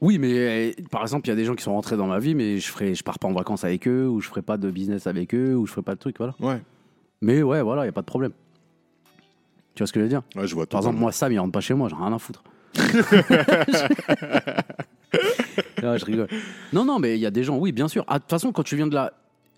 [0.00, 2.20] Oui, mais euh, par exemple, il y a des gens qui sont rentrés dans ma
[2.20, 4.56] vie, mais je ferai, je pars pas en vacances avec eux, ou je ferai pas
[4.56, 6.34] de business avec eux, ou je ferai pas de trucs, voilà.
[6.40, 6.62] Ouais.
[7.20, 8.32] Mais ouais, voilà, il y a pas de problème.
[9.74, 10.22] Tu vois ce que je veux dire?
[10.36, 10.70] Ouais, je vois tout.
[10.70, 12.42] Par exemple, moi, Sam, il rentre pas chez moi, j'ai rien à foutre.
[15.82, 16.28] Ah, je rigole.
[16.72, 18.04] Non, non, mais il y a des gens, oui, bien sûr.
[18.06, 19.12] Ah, De toute façon, quand tu viens de là,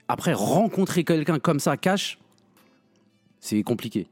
[0.08, 2.18] après rencontrer quelqu'un comme ça, cash,
[3.42, 4.06] c'est compliqué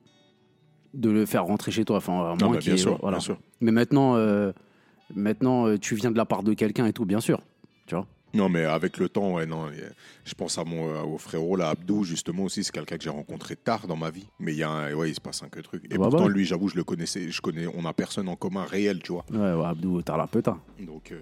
[0.93, 1.97] de le faire rentrer chez toi.
[1.99, 3.17] Enfin, Non, qu'il bien sûr, voilà.
[3.19, 3.39] bien sûr.
[3.61, 4.53] Mais maintenant, euh,
[5.15, 7.41] maintenant, euh, tu viens de la part de quelqu'un et tout, bien sûr.
[7.87, 9.69] Tu vois Non, mais avec le temps, ouais, non.
[10.25, 12.65] Je pense à mon euh, au frérot, là, Abdou, justement, aussi.
[12.65, 14.27] C'est quelqu'un que j'ai rencontré tard dans ma vie.
[14.41, 15.85] Mais il y a un- ouais, il se passe un que truc.
[15.85, 16.33] Et Bah, pourtant, bah.
[16.33, 17.31] lui, j'avoue, je le connaissais.
[17.31, 19.25] Je connais, on a personne en commun réel, tu vois.
[19.33, 20.59] Ouais, ouais, Abdou, t'as la putain.
[20.81, 21.13] Donc.
[21.13, 21.19] euh,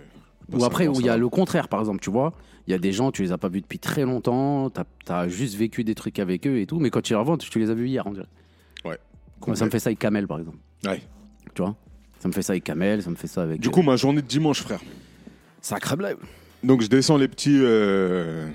[0.53, 2.33] Ou après, où il y a le contraire, par exemple, tu vois.
[2.67, 5.29] Il y a des gens, tu les as pas vus depuis très longtemps, t'as as
[5.29, 7.71] juste vécu des trucs avec eux et tout, mais quand tu les revois, tu les
[7.71, 8.27] as vus hier, on dirait.
[9.47, 10.59] Moi, ça me fait ça avec Kamel, par exemple.
[10.85, 11.01] Ouais.
[11.55, 11.77] Tu vois
[12.19, 13.61] Ça me fait ça avec Kamel, ça me fait ça avec.
[13.61, 14.81] Du coup, ma journée de dimanche, frère.
[15.61, 16.19] sacré bleu.
[16.65, 18.49] Donc je descends les petits, euh,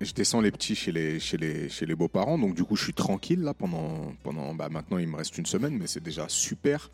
[0.00, 2.38] je descends les petits chez les chez les chez les beaux-parents.
[2.38, 5.46] Donc du coup je suis tranquille là pendant pendant bah maintenant il me reste une
[5.46, 6.90] semaine, mais c'est déjà super.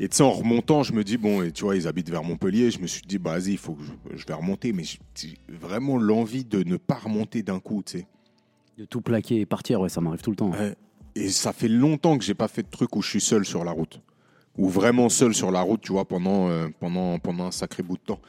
[0.00, 2.24] Et tu sais en remontant je me dis bon et tu vois ils habitent vers
[2.24, 2.70] Montpellier.
[2.70, 4.98] Je me suis dit bah vas-y il faut que je, je vais remonter, mais j'ai
[5.48, 8.06] vraiment l'envie de ne pas remonter d'un coup, tu sais.
[8.78, 10.50] De tout plaquer et partir, ouais, ça m'arrive tout le temps.
[10.50, 10.74] Ouais.
[11.14, 13.64] Et ça fait longtemps que j'ai pas fait de truc où je suis seul sur
[13.64, 14.00] la route.
[14.56, 17.96] Ou vraiment seul sur la route, tu vois, pendant, euh, pendant, pendant un sacré bout
[17.96, 18.20] de temps.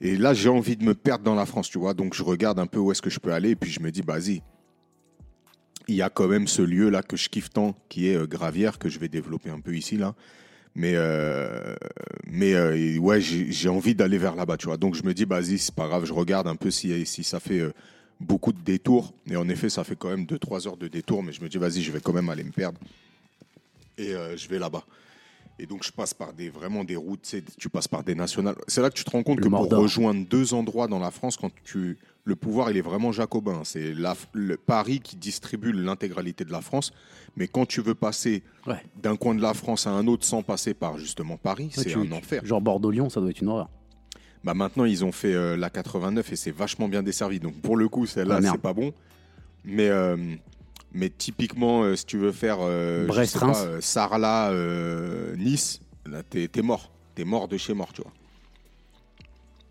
[0.00, 1.94] Et là, j'ai envie de me perdre dans la France, tu vois.
[1.94, 3.50] Donc, je regarde un peu où est-ce que je peux aller.
[3.50, 4.42] Et puis, je me dis, bah, vas-y.
[5.86, 8.78] Il y a quand même ce lieu-là que je kiffe tant, qui est euh, Gravière,
[8.78, 10.14] que je vais développer un peu ici, là.
[10.76, 11.76] Mais, euh,
[12.26, 14.76] mais euh, ouais, j'ai envie d'aller vers là-bas, tu vois.
[14.76, 17.22] Donc, je me dis, bah, vas-y, c'est pas grave, je regarde un peu si, si
[17.22, 17.72] ça fait euh,
[18.20, 19.14] beaucoup de détours.
[19.30, 21.22] Et en effet, ça fait quand même 2-3 heures de détour.
[21.22, 22.78] Mais je me dis, vas-y, je vais quand même aller me perdre.
[23.98, 24.84] Et euh, je vais là-bas.
[25.60, 28.16] Et donc, je passe par des, vraiment des routes, tu sais, tu passes par des
[28.16, 28.56] nationales.
[28.66, 29.78] C'est là que tu te rends compte Le que Mordor.
[29.78, 31.96] pour rejoindre deux endroits dans la France, quand tu.
[32.26, 33.60] Le pouvoir, il est vraiment jacobin.
[33.64, 33.92] C'est
[34.32, 36.90] le Paris qui distribue l'intégralité de la France.
[37.36, 38.80] Mais quand tu veux passer Ouais.
[39.02, 41.94] d'un coin de la France à un autre sans passer par justement Paris, Ouais, c'est
[41.94, 42.40] un enfer.
[42.44, 43.68] Genre Bordeaux-Lyon, ça doit être une horreur.
[44.42, 47.40] Bah maintenant, ils ont fait euh, la 89 et c'est vachement bien desservi.
[47.40, 48.92] Donc pour le coup, celle-là, Ah, c'est pas bon.
[49.64, 50.16] Mais, euh,
[50.92, 52.58] mais typiquement, euh, si tu veux faire
[53.06, 53.66] Brest, pas, Reims.
[53.80, 56.90] Sarlat, euh, Nice, là, t'es mort.
[57.14, 58.12] T'es mort de chez mort, tu vois.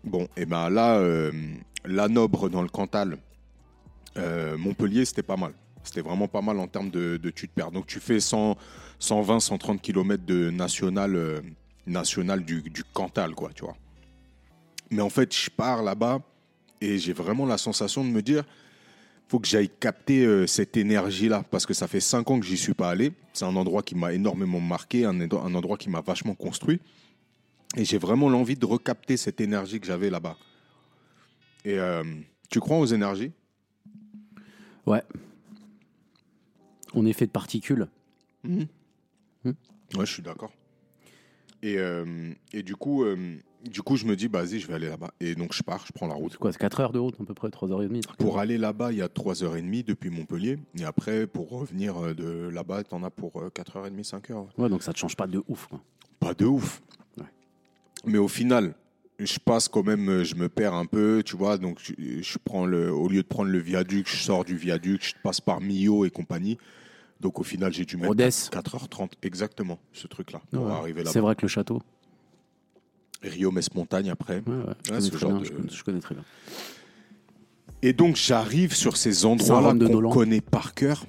[0.04, 1.00] Bon, et ben là,
[1.84, 3.18] la Nobre dans le Cantal,
[4.16, 5.52] euh, Montpellier, c'était pas mal.
[5.82, 7.70] C'était vraiment pas mal en termes de, tu te perds.
[7.70, 8.56] Donc tu fais 100,
[8.98, 11.40] 120, 130 km de national, euh,
[11.86, 13.76] national du, Cantal, quoi, tu vois.
[14.90, 16.20] Mais en fait, je pars là-bas
[16.80, 18.44] et j'ai vraiment la sensation de me dire,
[19.28, 22.56] faut que j'aille capter euh, cette énergie-là parce que ça fait cinq ans que j'y
[22.56, 23.12] suis pas allé.
[23.32, 26.80] C'est un endroit qui m'a énormément marqué, un endroit qui m'a vachement construit.
[27.76, 30.36] Et j'ai vraiment l'envie de recapter cette énergie que j'avais là-bas.
[31.64, 32.04] Et euh,
[32.50, 33.32] tu crois aux énergies?
[34.86, 35.02] Ouais.
[36.94, 37.88] On est fait de particules.
[38.44, 40.52] Ouais, je suis d'accord.
[41.62, 44.74] Et, euh, et du coup, euh, du coup, je me dis, bah, vas-y, je vais
[44.74, 45.10] aller là-bas.
[45.20, 46.32] Et donc, je pars, je prends la route.
[46.32, 48.92] C'est quoi, c'est 4 heures de route à peu près, 3h30 truc Pour aller là-bas,
[48.92, 50.58] il y a 3h30 depuis Montpellier.
[50.78, 54.26] Et après, pour revenir euh, de là-bas, t'en as pour euh, 4h30, 5h.
[54.28, 54.62] ça.
[54.62, 55.66] Ouais, donc ça te change pas de ouf.
[55.68, 55.80] Quoi.
[56.20, 56.82] Pas de ouf.
[57.18, 57.24] Ouais.
[58.04, 58.74] Mais au final,
[59.18, 61.56] je passe quand même, euh, je me perds un peu, tu vois.
[61.58, 65.04] Donc, je, je prends le, au lieu de prendre le viaduc, je sors du viaduc,
[65.04, 66.58] je passe par Millau et compagnie.
[67.20, 68.28] Donc, au final, j'ai dû mettre Rodez.
[68.28, 70.72] 4h30, exactement, ce truc-là, pour Ouais.
[70.72, 71.20] arriver C'est là-bas.
[71.20, 71.80] vrai que le château.
[73.22, 74.42] Rio, Metz-Montagne après.
[74.46, 76.24] Ouais, ouais, je, connais ce très genre bien, de- je, connais, je connais très bien.
[77.82, 81.06] Et donc, j'arrive sur ces endroits-là qu'on connaît par cœur.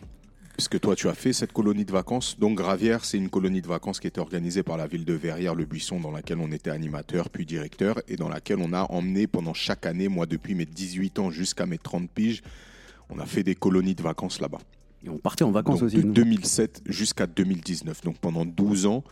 [0.56, 2.40] Puisque toi, tu as fait cette colonie de vacances.
[2.40, 6.00] Donc, Gravière, c'est une colonie de vacances qui était organisée par la ville de Verrières-le-Buisson,
[6.00, 9.86] dans laquelle on était animateur puis directeur, et dans laquelle on a emmené pendant chaque
[9.86, 12.42] année, moi, depuis mes 18 ans jusqu'à mes 30 piges,
[13.10, 14.60] on a fait des colonies de vacances là-bas.
[15.06, 15.98] Et on partait en vacances Donc, aussi.
[15.98, 16.14] de nous.
[16.14, 19.04] 2007 jusqu'à 2019, donc pendant 12 ans.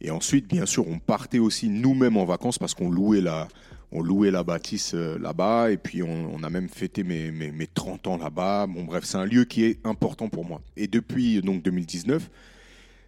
[0.00, 3.48] Et ensuite, bien sûr, on partait aussi nous-mêmes en vacances parce qu'on louait la,
[3.90, 5.70] on louait la bâtisse euh, là-bas.
[5.70, 8.66] Et puis, on, a même fêté mes, mes, mes 30 ans là-bas.
[8.68, 10.60] Bon, bref, c'est un lieu qui est important pour moi.
[10.76, 12.30] Et depuis donc 2019,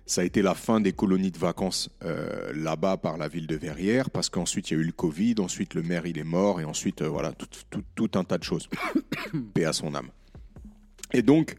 [0.07, 3.55] ça a été la fin des colonies de vacances euh, là-bas par la ville de
[3.55, 5.37] Verrières parce qu'ensuite, il y a eu le Covid.
[5.39, 6.61] Ensuite, le maire, il est mort.
[6.61, 8.69] Et ensuite, euh, voilà, tout, tout, tout un tas de choses.
[9.55, 10.09] Paix à son âme.
[11.13, 11.57] Et donc,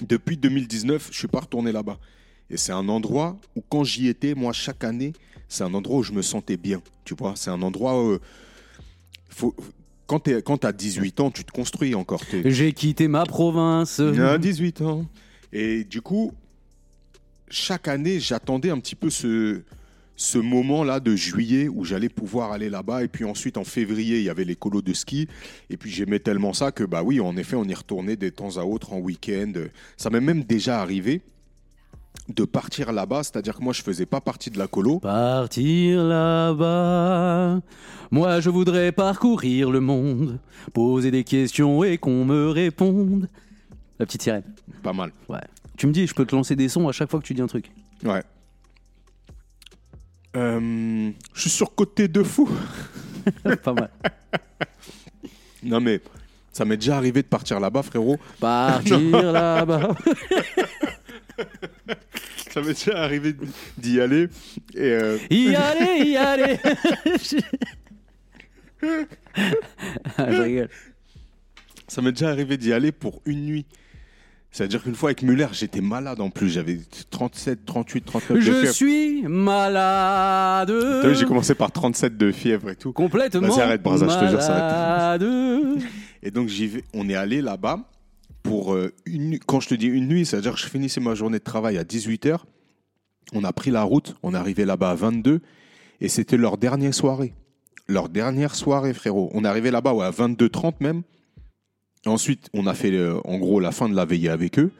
[0.00, 1.98] depuis 2019, je suis pas retourné là-bas.
[2.50, 5.12] Et c'est un endroit où, quand j'y étais, moi, chaque année,
[5.48, 6.82] c'est un endroit où je me sentais bien.
[7.04, 8.18] Tu vois, c'est un endroit où.
[9.28, 9.54] Faut,
[10.06, 12.20] quand tu as 18 ans, tu te construis encore.
[12.44, 14.00] J'ai quitté ma province.
[14.00, 15.06] à 18 ans.
[15.52, 16.32] Et du coup,
[17.48, 19.62] chaque année, j'attendais un petit peu ce,
[20.16, 23.04] ce moment-là de juillet où j'allais pouvoir aller là-bas.
[23.04, 25.28] Et puis ensuite, en février, il y avait les colos de ski.
[25.70, 28.56] Et puis j'aimais tellement ça que, bah oui, en effet, on y retournait de temps
[28.56, 29.52] à autre en week-end.
[29.96, 31.22] Ça m'est même déjà arrivé
[32.34, 33.22] de partir là-bas.
[33.22, 34.98] C'est-à-dire que moi, je faisais pas partie de la colo.
[35.00, 37.60] Partir là-bas.
[38.10, 40.38] Moi, je voudrais parcourir le monde,
[40.72, 43.28] poser des questions et qu'on me réponde.
[43.98, 44.44] La petite sirène.
[44.82, 45.12] Pas mal.
[45.28, 45.38] Ouais.
[45.76, 47.42] Tu me dis, je peux te lancer des sons à chaque fois que tu dis
[47.42, 47.70] un truc.
[48.04, 48.22] Ouais.
[50.36, 52.48] Euh, je suis surcoté de fou.
[53.62, 53.90] Pas mal.
[55.62, 56.00] Non, mais
[56.52, 58.18] ça m'est déjà arrivé de partir là-bas, frérot.
[58.38, 58.98] Partir
[59.32, 59.94] là-bas.
[62.52, 63.34] Ça m'est déjà arrivé
[63.78, 64.28] d'y aller.
[64.74, 66.58] Et euh, Y aller, y aller.
[70.16, 70.68] Ah, je rigole.
[71.86, 73.66] ça m'est déjà arrivé d'y aller pour une nuit.
[74.52, 76.48] C'est-à-dire qu'une fois avec Muller, j'étais malade en plus.
[76.48, 76.78] J'avais
[77.10, 78.74] 37, 38, 39 de Je fièvre.
[78.74, 80.72] suis malade.
[81.14, 82.92] J'ai commencé par 37 de fièvre et tout.
[82.92, 83.46] Complètement.
[83.46, 85.82] Vas-y, arrête, Braza, je te jure, ça malade.
[86.22, 87.78] Et donc, j'y vais, on est allé là-bas
[88.42, 89.40] pour euh, une nuit.
[89.44, 91.84] Quand je te dis une nuit, c'est-à-dire que je finissais ma journée de travail à
[91.84, 92.38] 18h.
[93.32, 95.40] On a pris la route, on est arrivé là-bas à 22
[96.00, 97.34] et c'était leur dernière soirée.
[97.86, 99.30] Leur dernière soirée, frérot.
[99.34, 101.02] On est arrivé là-bas ouais, à 22h30 même.
[102.06, 104.72] Ensuite, on a fait euh, en gros la fin de la veillée avec eux.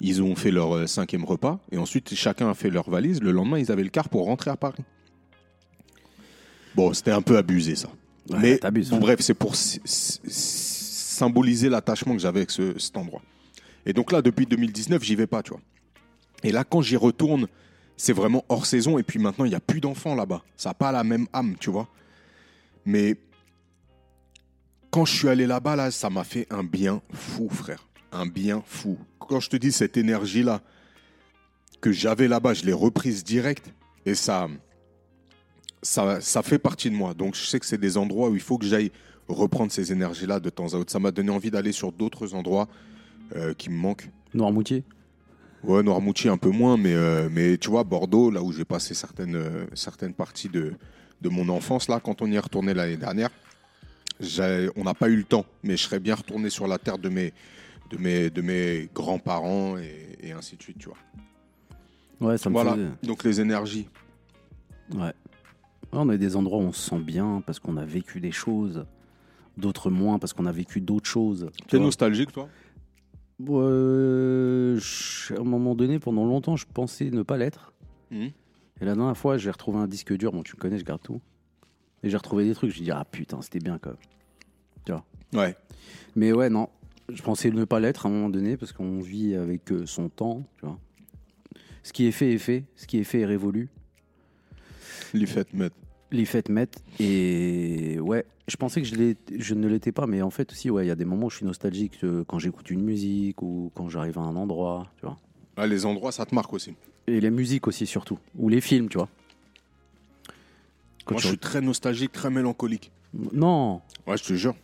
[0.00, 3.20] Ils ont fait leur euh, cinquième repas et ensuite chacun a fait leur valise.
[3.20, 4.82] Le lendemain, ils avaient le car pour rentrer à Paris.
[6.74, 7.88] Bon, c'était un peu abusé ça.
[8.30, 9.54] Ouais, Mais bon, bref, c'est pour
[11.14, 13.22] symboliser l'attachement que j'avais avec ce- cet endroit.
[13.86, 15.60] Et donc là, depuis 2019, j'y vais pas, tu vois.
[16.42, 17.46] Et là, quand j'y retourne,
[17.96, 18.98] c'est vraiment hors saison.
[18.98, 20.42] Et puis maintenant, il n'y a plus d'enfants là-bas.
[20.56, 21.88] Ça n'a pas la même âme, tu vois.
[22.84, 23.16] Mais
[24.90, 27.86] quand je suis allé là-bas, là, ça m'a fait un bien fou, frère.
[28.12, 28.98] Un bien fou.
[29.18, 30.60] Quand je te dis cette énergie-là
[31.80, 33.72] que j'avais là-bas, je l'ai reprise direct.
[34.06, 34.48] Et ça,
[35.82, 37.14] ça fait partie de moi.
[37.14, 38.92] Donc je sais que c'est des endroits où il faut que j'aille
[39.28, 40.90] reprendre ces énergies-là de temps à autre.
[40.92, 42.68] Ça m'a donné envie d'aller sur d'autres endroits
[43.36, 44.10] euh, qui me manquent.
[44.34, 44.84] Noirmoutier.
[45.62, 48.92] Ouais, Noirmoutier un peu moins, mais, euh, mais tu vois, Bordeaux, là où j'ai passé
[48.94, 50.74] certaines, euh, certaines parties de,
[51.22, 53.30] de mon enfance, là, quand on y est retourné l'année dernière,
[54.76, 57.08] on n'a pas eu le temps, mais je serais bien retourné sur la terre de
[57.08, 57.32] mes,
[57.90, 60.98] de mes, de mes grands-parents et, et ainsi de suite, tu vois.
[62.28, 63.88] Ouais, ça me Voilà, fait- donc les énergies.
[64.94, 65.12] Ouais,
[65.92, 68.84] On a des endroits où on se sent bien parce qu'on a vécu des choses,
[69.56, 71.50] d'autres moins parce qu'on a vécu d'autres choses.
[71.56, 71.86] tu T'es vois.
[71.86, 72.48] nostalgique, toi?
[74.78, 77.72] Je- à un moment donné, pendant longtemps, je pensais ne pas l'être.
[78.10, 78.30] Mhm.
[78.80, 80.32] Et la dernière fois, j'ai retrouvé un disque dur.
[80.32, 81.20] Bon, tu me connais, je garde tout.
[82.02, 82.70] Et j'ai retrouvé des trucs.
[82.70, 85.00] Je dis, ah putain, c'était bien quand même.
[85.32, 85.56] Ouais.
[86.14, 86.68] Mais ouais, non.
[87.08, 90.08] Je pensais ne pas l'être à un moment donné parce qu'on vit avec euh, son
[90.08, 90.44] temps.
[90.58, 90.78] Tu vois.
[91.82, 92.64] Ce qui est fait est fait.
[92.76, 93.68] Ce qui est fait est révolu.
[95.12, 95.70] Les fêtes, mais
[96.14, 96.82] Les fêtes mettent.
[97.00, 100.06] Et ouais, je pensais que je, je ne l'étais pas.
[100.06, 102.22] Mais en fait, aussi, ouais, il y a des moments où je suis nostalgique euh,
[102.26, 104.86] quand j'écoute une musique ou quand j'arrive à un endroit.
[104.98, 105.16] Tu vois.
[105.56, 106.74] ah, les endroits, ça te marque aussi.
[107.08, 108.18] Et les musiques aussi, surtout.
[108.38, 109.08] Ou les films, tu vois.
[111.04, 112.92] Quand Moi, tu- je suis très nostalgique, très mélancolique.
[113.32, 114.54] Non, Ouais, je te jure.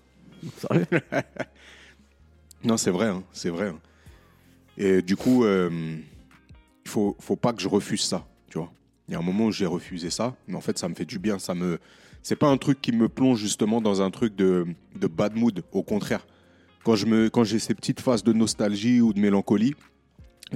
[0.56, 0.86] sérieux?
[2.62, 3.68] Non, c'est vrai, hein, c'est vrai.
[3.68, 3.78] hein.
[4.76, 5.70] Et du coup, euh,
[6.84, 8.26] il faut, faut pas que je refuse ça.
[9.10, 11.04] Il y a un moment où j'ai refusé ça, mais en fait, ça me fait
[11.04, 11.40] du bien.
[11.40, 11.80] Ça me,
[12.22, 15.64] c'est pas un truc qui me plonge justement dans un truc de, de bad mood.
[15.72, 16.24] Au contraire,
[16.84, 19.74] quand je me, quand j'ai ces petites phases de nostalgie ou de mélancolie,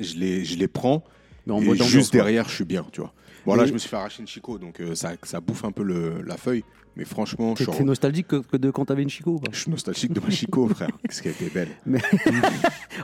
[0.00, 1.02] je les, je les prends.
[1.46, 3.12] Mais en et juste derrière, je suis bien, tu vois.
[3.44, 5.64] Bon, là, Mais- je me suis fait arracher une chico, donc euh, ça, ça bouffe
[5.64, 6.62] un peu le, la feuille.
[6.94, 10.12] Mais franchement, je suis, nostalgique que, que de quand t'avais une chico je suis nostalgique
[10.12, 10.90] de ma chico, frère.
[11.02, 11.68] Qu'est-ce qu'elle était belle.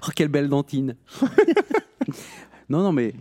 [0.07, 0.95] Oh, quelle belle dentine
[2.69, 3.15] Non, non, mais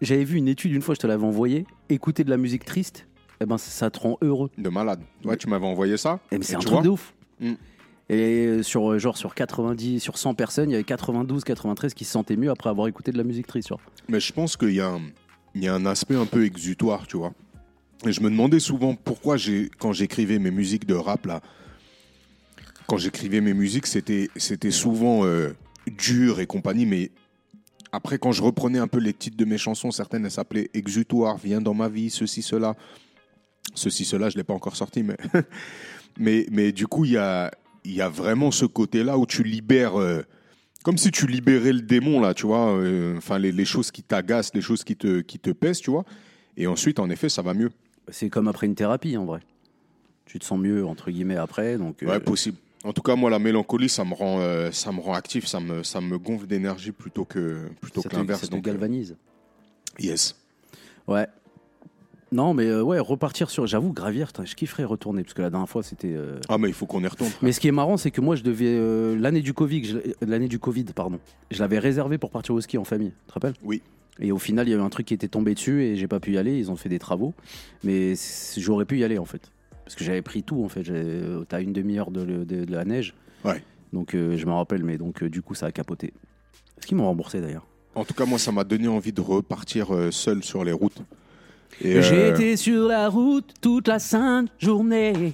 [0.00, 1.66] j'avais vu une étude une fois, je te l'avais envoyé.
[1.88, 3.06] Écouter de la musique triste,
[3.40, 4.50] eh ben, ça, te rend heureux.
[4.58, 5.00] De malade.
[5.24, 6.20] Ouais, tu m'avais envoyé ça.
[6.30, 7.14] Eh, mais c'est un truc de ouf.
[7.40, 7.52] Mm.
[8.10, 11.92] Et euh, sur, euh, genre, sur 90, sur 100 personnes, il y avait 92, 93
[11.94, 13.68] qui se sentaient mieux après avoir écouté de la musique triste.
[13.68, 13.80] genre.
[14.08, 15.02] Mais je pense qu'il y, a un-
[15.54, 17.32] il y a un aspect un peu exutoire, tu vois.
[18.06, 19.36] Et je me demandais souvent pourquoi,
[19.78, 21.40] quand j'écrivais mes musiques de rap, là,
[22.86, 25.50] quand j'écrivais mes musiques, c'était, c'était souvent euh,
[25.86, 27.10] dur et compagnie, mais
[27.92, 31.36] après, quand je reprenais un peu les titres de mes chansons, certaines, elles s'appelaient Exutoire,
[31.38, 32.74] Viens dans ma vie, ceci, cela.
[33.74, 35.16] Ceci, cela, je ne l'ai pas encore sorti, mais,
[36.18, 37.50] mais, mais du coup, il y a,
[37.84, 39.98] y a vraiment ce côté-là où tu libères.
[40.00, 40.22] euh,
[40.84, 42.72] comme si tu libérais le démon, là, tu vois.
[42.76, 45.90] euh, Enfin, les, les choses qui t'agacent, les choses qui te, qui te pèsent, tu
[45.90, 46.04] vois.
[46.56, 47.70] Et ensuite, en effet, ça va mieux.
[48.10, 49.40] C'est comme après une thérapie, en vrai.
[50.24, 51.78] Tu te sens mieux, entre guillemets, après.
[51.78, 52.56] Donc, euh, possible.
[52.88, 55.60] En tout cas, moi, la mélancolie, ça me rend, euh, ça me rend actif, ça
[55.60, 58.40] me, ça me gonfle d'énergie plutôt que, plutôt ça que l'inverse.
[58.40, 59.16] ça te donc, euh, galvanise.
[59.98, 60.34] yes.
[61.06, 61.26] Ouais.
[62.32, 63.66] Non, mais euh, ouais, repartir sur.
[63.66, 66.14] J'avoue, putain, je kifferais retourner, parce que la dernière fois, c'était.
[66.48, 67.30] Ah, mais il faut qu'on y retourne.
[67.42, 70.48] Mais ce qui est marrant, c'est que moi, je devais l'année du Covid, je- l'année
[70.48, 71.20] du Covid, pardon.
[71.50, 73.10] Je l'avais réservé pour partir au ski en famille.
[73.10, 73.54] Tu te rappelles?
[73.62, 73.82] Oui.
[74.20, 76.08] Et au final, il y a eu un truc qui était tombé dessus et j'ai
[76.08, 76.58] pas pu y aller.
[76.58, 77.34] Ils ont fait des travaux,
[77.84, 78.14] mais
[78.56, 79.50] j'aurais pu y aller en fait,
[79.88, 80.84] parce que j'avais pris tout en fait.
[80.84, 83.14] J'ai- T'as une demi-heure de, de- de la neige.
[83.42, 83.62] Ouais.
[83.94, 86.12] Donc euh, je me rappelle, mais donc euh, du coup, ça a capoté.
[86.76, 87.66] Est-ce qu'ils m'ont remboursé d'ailleurs?
[87.94, 90.98] En tout cas, moi, ça m'a donné envie de repartir euh, seul sur les routes.
[91.80, 95.32] J'ai euh, été sur la route toute la sainte journée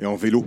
[0.00, 0.44] et en vélo.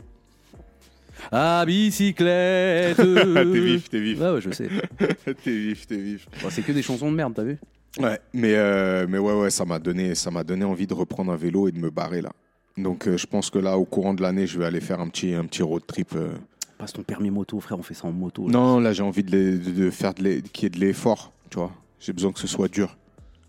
[1.32, 2.98] à bicyclette.
[2.98, 4.20] t'es vif, t'es vif.
[4.20, 4.70] Ouais, ouais, je sais.
[5.44, 6.28] t'es vif, t'es vif.
[6.44, 7.58] Bon, c'est que des chansons de merde, t'as vu?
[8.00, 11.32] Ouais, mais, euh, mais ouais, ouais, ça m'a donné, ça m'a donné envie de reprendre
[11.32, 12.32] un vélo et de me barrer là.
[12.78, 15.08] Donc euh, je pense que là, au courant de l'année, je vais aller faire un
[15.10, 16.10] petit, un petit road trip.
[16.16, 16.34] euh.
[16.78, 18.48] Passe ton permis moto, frère, on fait ça en moto.
[18.48, 18.52] là.
[18.52, 21.32] Non, là, j'ai envie de, les- de- de faire de qu'il y ait de l'effort,
[21.50, 21.72] tu vois.
[22.00, 22.98] J'ai besoin que ce soit dur.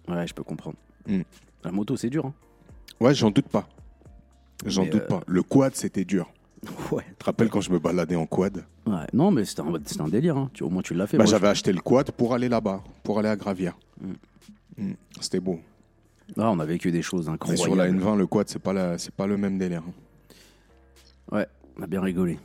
[0.09, 0.77] Ouais, je peux comprendre.
[1.09, 1.23] Mm.
[1.65, 2.27] La moto, c'est dur.
[2.27, 2.35] Hein.
[3.01, 3.69] Ouais, j'en doute pas.
[4.65, 5.21] J'en doute euh, pas.
[5.27, 6.31] Le quad, c'était dur.
[6.93, 7.05] Ouais.
[7.11, 8.65] Tu te rappelles quand je me baladais en quad?
[8.87, 8.95] Ouais.
[9.13, 9.63] Non, mais c'était
[10.01, 10.37] un, délire.
[10.37, 10.51] Hein.
[10.55, 11.17] Tu, au moins, tu l'as fait.
[11.19, 13.77] bah, J'avais acheté le quad pour aller là-bas, pour aller à Gravière.
[14.79, 14.93] Mm.
[15.21, 15.61] C'était beau.
[16.39, 17.63] Ah, on a vécu des choses Mais incroyables.
[17.63, 19.83] sur la N20, le quad, c'est pas, la- c'est pas le même délire.
[19.87, 21.37] hein.
[21.37, 21.47] Ouais,
[21.79, 22.39] on a bien rigolé.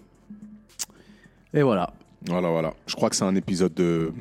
[1.54, 1.94] Et voilà.
[2.28, 2.74] Voilà, voilà.
[2.88, 4.14] Je crois que c'est un épisode de.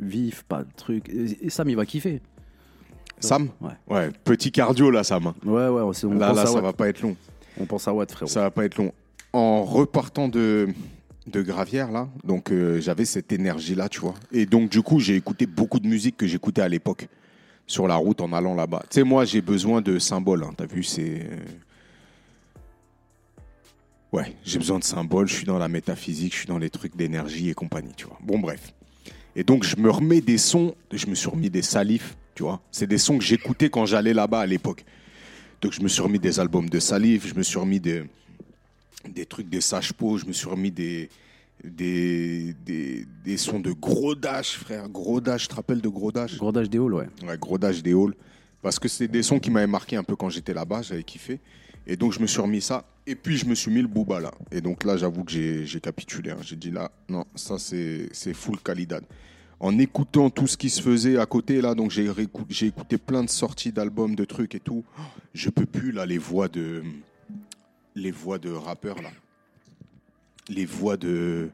[0.00, 1.08] Vif, pas de truc.
[1.08, 2.20] Et Sam, il va kiffer.
[3.20, 3.50] Sam?
[3.60, 3.70] Ouais.
[3.88, 5.26] Ouais, petit cardio là, Sam.
[5.44, 6.62] Ouais, ouais, on, on là, pense là, à ça Watt.
[6.64, 7.16] va pas être long.
[7.60, 8.28] On pense à Watt, frérot.
[8.30, 8.92] Ça va pas être long.
[9.32, 10.68] En repartant de,
[11.28, 14.14] de Gravière, là, donc euh, j'avais cette énergie-là, tu vois.
[14.32, 17.06] Et donc, du coup, j'ai écouté beaucoup de musique que j'écoutais à l'époque,
[17.70, 18.82] sur la route en allant là-bas.
[18.90, 20.42] Tu sais, moi, j'ai besoin de symboles.
[20.42, 20.52] hein.
[20.56, 21.22] T'as vu, c'est.
[21.30, 21.36] euh,
[24.12, 25.28] Ouais, j'ai besoin de symboles.
[25.28, 28.18] Je suis dans la métaphysique, je suis dans les trucs d'énergie et compagnie, tu vois.
[28.22, 28.74] Bon, bref.
[29.36, 30.74] Et donc, je me remets des sons.
[30.92, 32.60] Je me suis remis des salifs, tu vois.
[32.72, 34.84] C'est des sons que j'écoutais quand j'allais là-bas à l'époque.
[35.60, 38.02] Donc je me suis remis des albums de Salif, je me suis remis des,
[39.06, 41.10] des trucs de Sage-Po, je me suis remis des,
[41.64, 44.88] des, des, des sons de Gros Dash, frère.
[44.88, 46.36] Gros Dash, tu te rappelles de Gros Dash?
[46.36, 47.08] Grodage des halls, ouais.
[47.26, 48.14] Ouais, Gros Dash des Halls.
[48.62, 51.40] Parce que c'est des sons qui m'avaient marqué un peu quand j'étais là-bas, j'avais kiffé.
[51.86, 52.84] Et donc je me suis remis ça.
[53.06, 54.30] Et puis je me suis mis le Booba là.
[54.52, 56.30] Et donc là, j'avoue que j'ai capitulé.
[56.30, 56.36] hein.
[56.42, 59.02] J'ai dit là, non, ça c'est full Khalidad.
[59.58, 62.10] En écoutant tout ce qui se faisait à côté là, donc j'ai
[62.48, 64.84] j'ai écouté plein de sorties d'albums, de trucs et tout.
[65.34, 66.82] Je peux plus là les voix de
[67.94, 69.10] les voix de rappeurs là.
[70.48, 71.48] Les voix de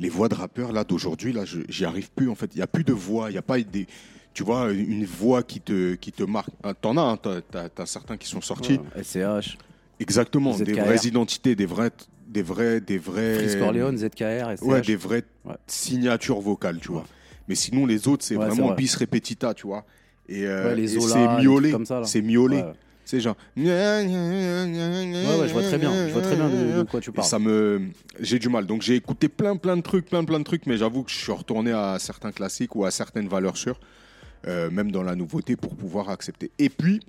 [0.00, 2.50] les voix de rappeurs là d'aujourd'hui là, j'y arrive plus en fait.
[2.54, 3.86] Il y a plus de voix, il y a pas des
[4.34, 6.50] tu vois une voix qui te qui te marque.
[6.62, 8.80] Ah, T'en as, hein, t'as- t'as t'as certains qui sont sortis.
[8.96, 9.56] Ouais, SCH,
[10.00, 10.84] Exactement, des ZKR.
[10.84, 11.90] vraies identités, des vrais,
[12.28, 13.36] des vrais, des vrais.
[13.46, 14.62] Chris Corleone, ZKR, SCH.
[14.62, 15.54] Ouais, des vraies Ouais.
[15.68, 17.04] signatures vocales, tu vois.
[17.46, 18.76] Mais sinon, les autres, c'est vraiment vrai.
[18.76, 19.84] bis repetita, tu vois.
[20.28, 22.06] Et, euh, et c'est miaulé, comme ça, là.
[22.06, 22.64] c'est miaulé.
[23.04, 23.36] C'est genre.
[23.56, 26.08] Ouais, Ouais, je vois très bien.
[26.08, 27.26] Je vois très bien de, de quoi tu Et parles.
[27.28, 27.82] ça me,
[28.20, 28.66] j'ai du mal.
[28.66, 31.16] Donc j'ai écouté plein, plein de trucs, plein, plein de trucs, mais j'avoue que je
[31.16, 33.78] suis retourné à certains classiques ou à certaines valeurs sûres,
[34.46, 36.50] euh, même dans la nouveauté, pour pouvoir accepter.
[36.58, 37.00] Et puis,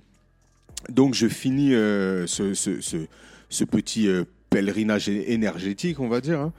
[0.90, 3.06] Donc je finis euh, ce, ce- ce-
[3.48, 6.38] ce petit euh, pèlerinage énergétique, on va dire.
[6.40, 6.52] hein.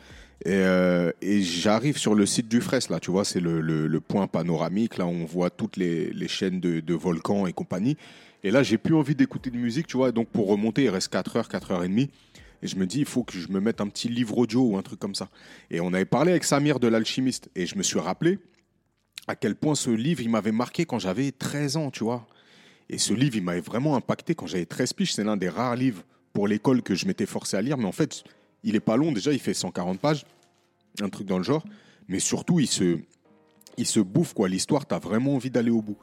[0.46, 3.88] Et, euh, et j'arrive sur le site du Fraisse, là, tu vois, c'est le, le-
[3.88, 7.54] le point panoramique, là où on voit toutes les, les chaînes de, de volcans et
[7.54, 7.96] compagnie.
[8.44, 11.10] Et là, j'ai plus envie d'écouter de musique, tu vois, donc pour remonter, il reste
[11.10, 12.10] 4 heures, 4 heures et demie.
[12.62, 14.78] Et je me dis, il faut que je me mette un petit livre audio ou
[14.78, 15.30] un truc comme ça.
[15.70, 18.40] Et on avait parlé avec Samir de l'alchimiste, et je me suis rappelé
[19.28, 22.26] à quel point ce livre, il m'avait marqué quand j'avais 13 ans, tu vois.
[22.90, 25.14] Et ce livre, il m'avait vraiment impacté quand j'avais 13 piges.
[25.14, 27.78] C'est l'un des rares livres pour l'école que je m'étais forcé à lire.
[27.78, 28.24] Mais en fait,
[28.64, 30.26] il est pas long déjà, il fait 140 pages,
[31.02, 31.66] un truc dans le genre.
[32.08, 33.00] Mais surtout, il se,
[33.78, 34.48] il se bouffe, quoi.
[34.48, 35.98] L'histoire, tu as vraiment envie d'aller au bout.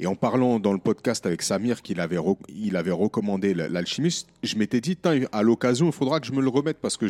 [0.00, 2.18] Et en parlant dans le podcast avec Samir qu'il avait,
[2.48, 4.96] il avait recommandé l'alchimiste, je m'étais dit,
[5.32, 7.06] à l'occasion, il faudra que je me le remette parce que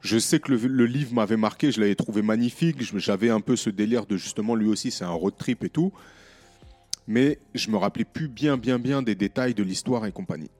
[0.00, 2.78] je, sais que le, livre m'avait marqué, je l'avais trouvé magnifique.
[2.98, 5.92] J'avais un peu ce délire de justement, lui aussi, c'est un road trip et tout.
[7.06, 10.50] Mais je me rappelais plus bien, bien, bien des détails de l'histoire et compagnie.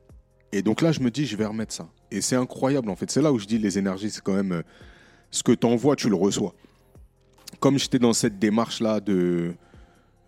[0.53, 1.89] Et donc là, je me dis, je vais remettre ça.
[2.11, 3.11] Et c'est incroyable, en fait.
[3.11, 4.63] C'est là où je dis, les énergies, c'est quand même euh,
[5.31, 6.55] ce que tu envoies, tu le reçois.
[7.61, 9.55] Comme j'étais dans cette démarche-là de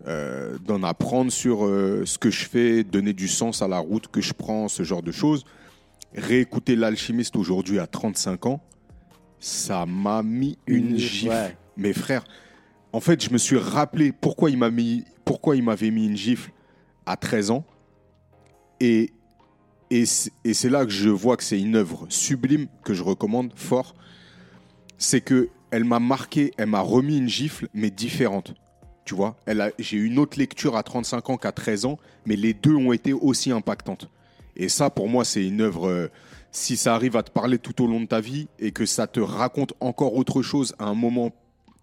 [0.07, 4.07] euh, d'en apprendre sur euh, ce que je fais, donner du sens à la route
[4.07, 5.43] que je prends, ce genre de choses.
[6.15, 8.61] Réécouter l'alchimiste aujourd'hui à 35 ans,
[9.39, 11.29] ça m'a mis une gifle.
[11.29, 11.57] Ouais.
[11.75, 12.23] Mes frères,
[12.93, 16.17] en fait, je me suis rappelé pourquoi il m'a mis, pourquoi il m'avait mis une
[16.17, 16.51] gifle
[17.05, 17.65] à 13 ans.
[18.79, 19.11] Et,
[19.89, 23.03] et c'est et c'est là que je vois que c'est une œuvre sublime que je
[23.03, 23.95] recommande fort.
[24.97, 28.53] C'est que elle m'a marqué, elle m'a remis une gifle, mais différente.
[29.09, 29.35] Tu vois,
[29.79, 31.97] j'ai eu une autre lecture à 35 ans qu'à 13 ans,
[32.27, 34.07] mais les deux ont été aussi impactantes.
[34.55, 35.87] Et ça, pour moi, c'est une œuvre.
[35.89, 36.11] euh,
[36.51, 39.07] si ça arrive à te parler tout au long de ta vie et que ça
[39.07, 41.31] te raconte encore autre chose à un moment,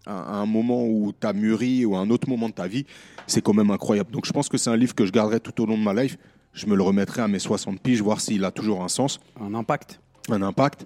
[0.05, 2.85] à un moment où tu as mûri ou à un autre moment de ta vie,
[3.27, 4.11] c'est quand même incroyable.
[4.11, 5.93] Donc je pense que c'est un livre que je garderai tout au long de ma
[5.93, 6.17] life.
[6.53, 9.53] Je me le remettrai à mes 60 piges, voir s'il a toujours un sens Un
[9.53, 9.99] impact.
[10.29, 10.85] un impact.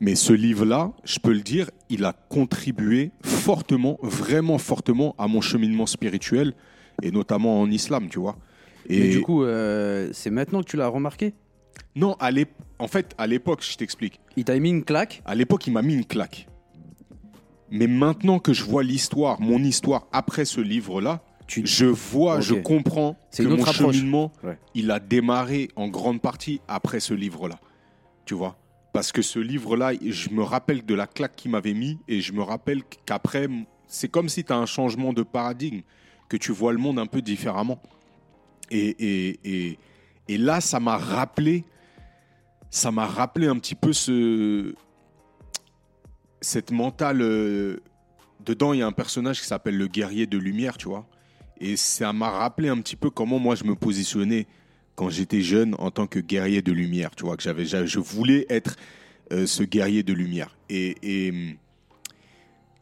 [0.00, 5.40] Mais ce livre-là, je peux le dire, il a contribué fortement, vraiment fortement à mon
[5.42, 6.54] cheminement spirituel,
[7.02, 8.36] et notamment en islam, tu vois.
[8.88, 11.34] Et du coup, euh, c'est maintenant que tu l'as remarqué?
[11.94, 12.30] Non, à
[12.78, 14.20] en fait, à l'époque, je t'explique.
[14.36, 15.22] Il t'a mis une claque?
[15.26, 16.48] À l'époque, il m'a mis une claque.
[17.70, 21.66] Mais maintenant que je vois l'histoire, mon histoire après ce livre-là, tu...
[21.66, 23.76] je vois, je comprends C'est que mon approche.
[23.76, 24.58] cheminement, Ouais.
[24.74, 27.58] il a démarré en grande partie après ce livre-là.
[28.24, 28.56] Tu vois?
[28.92, 32.32] Parce que ce livre-là, je me rappelle de la claque qu'il m'avait mis et je
[32.32, 33.48] me rappelle qu'après,
[33.86, 35.82] c'est comme si tu as un changement de paradigme,
[36.28, 37.80] que tu vois le monde un peu différemment.
[38.70, 39.78] Et, et, et,
[40.28, 41.64] et là, ça m'a rappelé,
[42.70, 44.74] ça m'a rappelé un petit peu ce,
[46.40, 47.20] cette mentale.
[47.22, 47.80] euh,
[48.44, 51.06] dedans, il y a un personnage qui s'appelle le guerrier de lumière, tu vois.
[51.60, 54.46] Et ça m'a rappelé un petit peu comment moi je me positionnais
[55.00, 57.98] quand j'étais jeune en tant que guerrier de lumière, tu vois, que j'avais, j'a- je
[57.98, 58.76] voulais être
[59.32, 60.54] euh, ce guerrier de lumière.
[60.68, 61.56] Et, et,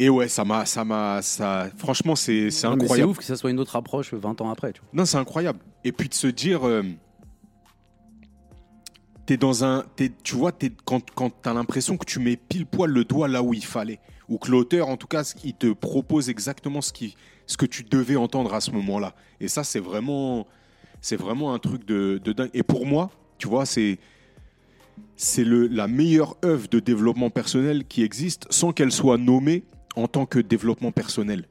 [0.00, 3.10] et ouais, ça m'a, ça m'a, ça, franchement, c'est, mais C'est incroyable.
[3.12, 4.72] ouf que ça soit une autre approche 20 ans après.
[4.72, 4.88] Tu vois.
[4.94, 5.60] Non, c'est incroyable.
[5.84, 6.82] Et puis de se dire, euh,
[9.26, 9.84] t'es dans un,
[10.24, 13.44] tu vois, t'es, quand, quand t'as l'impression que tu mets pile poil le doigt là
[13.44, 17.14] où il fallait, ou que l'auteur, en tout cas, il te propose exactement ce qui,
[17.46, 19.14] ce que tu devais entendre à ce moment-là.
[19.40, 20.46] Et ça, c'est vraiment,
[21.00, 22.50] c'est vraiment un truc de, de dingue.
[22.54, 23.98] Et pour moi, tu vois, c'est,
[25.16, 29.64] c'est la meilleure œuvre de développement personnel qui existe, sans qu'elle soit nommée
[29.96, 31.46] en tant que développement personnel.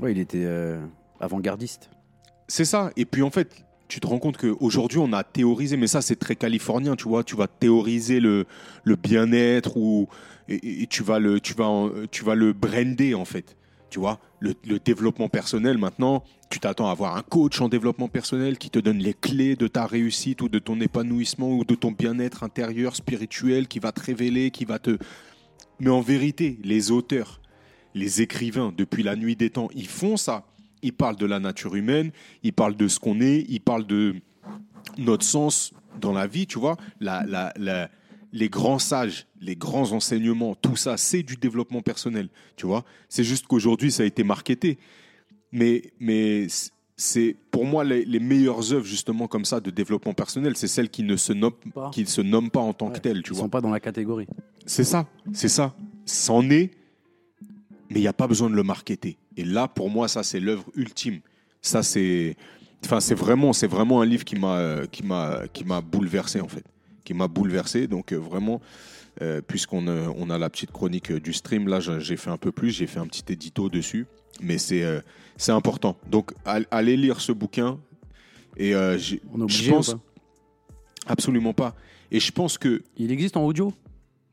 [0.00, 0.80] Ouais, il était euh,
[1.20, 1.90] avant-gardiste.
[2.48, 2.90] C'est ça.
[2.96, 6.16] Et puis en fait, tu te rends compte qu'aujourd'hui, on a théorisé, mais ça, c'est
[6.16, 7.24] très californien, tu vois.
[7.24, 8.46] Tu vas théoriser le,
[8.84, 10.08] le bien-être ou
[10.48, 13.55] et, et tu, vas le, tu, vas tu vas le brander, en fait.
[13.90, 18.58] Tu vois, le, développement personnel, maintenant, tu t'attends à avoir un coach en développement personnel
[18.58, 21.92] qui te donne les clés de ta réussite ou de ton épanouissement ou de ton
[21.92, 24.98] bien-être intérieur, spirituel, qui va te révéler, qui va te...
[25.78, 27.40] Mais en vérité, les auteurs,
[27.94, 30.44] les écrivains, depuis la nuit des temps, ils font ça.
[30.82, 32.10] Ils parlent de la nature humaine,
[32.42, 34.16] ils parlent de ce qu'on est, ils parlent de
[34.98, 36.76] notre sens dans la vie, tu vois.
[37.00, 37.88] La, la, la-
[38.36, 42.84] les grands sages, les grands enseignements, tout ça, c'est du développement personnel, tu vois.
[43.08, 44.78] C'est juste qu'aujourd'hui, ça a été marketé.
[45.52, 46.46] Mais, mais
[46.96, 50.90] c'est pour moi les, les meilleures œuvres, justement, comme ça, de développement personnel, c'est celles
[50.90, 51.90] qui ne se nomment, Pas.
[51.92, 53.44] qui se nomment pas en tant que telles, tu Ils vois.
[53.44, 54.26] sont pas dans la catégorie.
[54.66, 55.74] C'est ça, c'est ça.
[56.04, 56.72] C'en est,
[57.90, 59.16] mais il n'y a pas besoin de le marketer.
[59.36, 61.20] Et là, pour moi, ça, c'est l'œuvre ultime.
[61.62, 62.36] Ça, c'est,
[62.84, 66.40] enfin, c'est vraiment, c'est vraiment un livre qui m'a, euh, qui m'a, qui m'a bouleversé
[66.40, 66.64] en fait,
[67.06, 67.86] qui m'a bouleversé.
[67.86, 68.60] Donc euh, vraiment,
[69.22, 72.52] euh, puisqu'on euh, on a la petite chronique du stream, là, j'ai fait un peu
[72.52, 74.04] plus, j'ai fait un petit édito dessus,
[74.42, 75.00] mais c'est, euh,
[75.38, 75.96] c'est important.
[76.10, 77.78] Donc, al- allez lire ce bouquin.
[78.58, 79.16] Et euh, je
[79.70, 80.00] pense, pas?
[81.06, 81.74] Absolument pas.
[82.10, 83.72] Et je pense que Il existe en audio?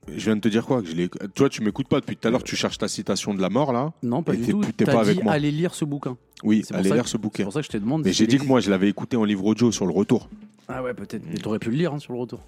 [0.07, 0.81] Je viens de te dire quoi?
[0.81, 2.43] Que je Toi, tu m'écoutes pas depuis tout à l'heure.
[2.43, 3.93] Tu cherches ta citation de la mort là.
[4.03, 4.61] Non, pas du tout.
[4.75, 5.31] t'es pas dit avec moi.
[5.33, 6.17] allez lire ce bouquin.
[6.43, 7.43] Oui, C'est allez lire que- ce C'est bouquin.
[7.45, 8.03] pour ça que je te demande.
[8.03, 10.29] Mais j'ai dit que moi, je l'avais écouté en livre audio sur le retour.
[10.67, 11.23] Ah ouais, peut-être.
[11.29, 12.41] Mais t'aurais pu le lire hein, sur le retour.